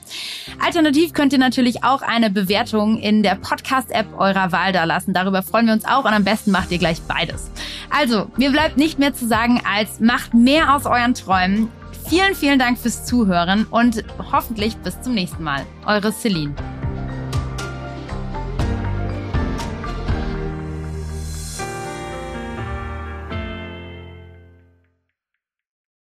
Alternativ 0.65 1.13
könnt 1.13 1.33
ihr 1.33 1.39
natürlich 1.39 1.85
auch 1.85 2.03
eine 2.03 2.31
Bewertung 2.31 2.99
in 2.99 3.23
der 3.23 3.37
Podcast-App 3.37 4.07
eurer 4.19 4.53
Wahl 4.53 4.73
da 4.73 4.85
lassen. 4.85 5.13
Darüber 5.13 5.43
freuen 5.43 5.67
wir 5.67 5.75
uns 5.75 5.85
auch 5.85 6.05
und 6.05 6.13
am 6.13 6.25
besten 6.25 6.51
macht 6.51 6.73
ihr 6.73 6.79
gleich 6.79 7.01
beides. 7.03 7.51
Also, 7.91 8.31
mir 8.37 8.51
bleibt 8.51 8.77
nicht 8.77 8.99
mehr 8.99 9.15
zu 9.15 9.27
sagen, 9.27 9.63
als 9.71 10.01
macht 10.01 10.35
mehr 10.35 10.75
aus 10.75 10.87
euren 10.87 11.15
Träumen. 11.15 11.71
Vielen, 12.09 12.35
vielen 12.35 12.59
Dank 12.59 12.79
fürs 12.79 13.05
Zuhören 13.05 13.67
und 13.71 14.03
hoffentlich 14.33 14.77
bis 14.79 15.01
zum 15.03 15.15
nächsten 15.15 15.45
Mal. 15.45 15.67
Eure 15.87 16.13
Celine. 16.13 16.55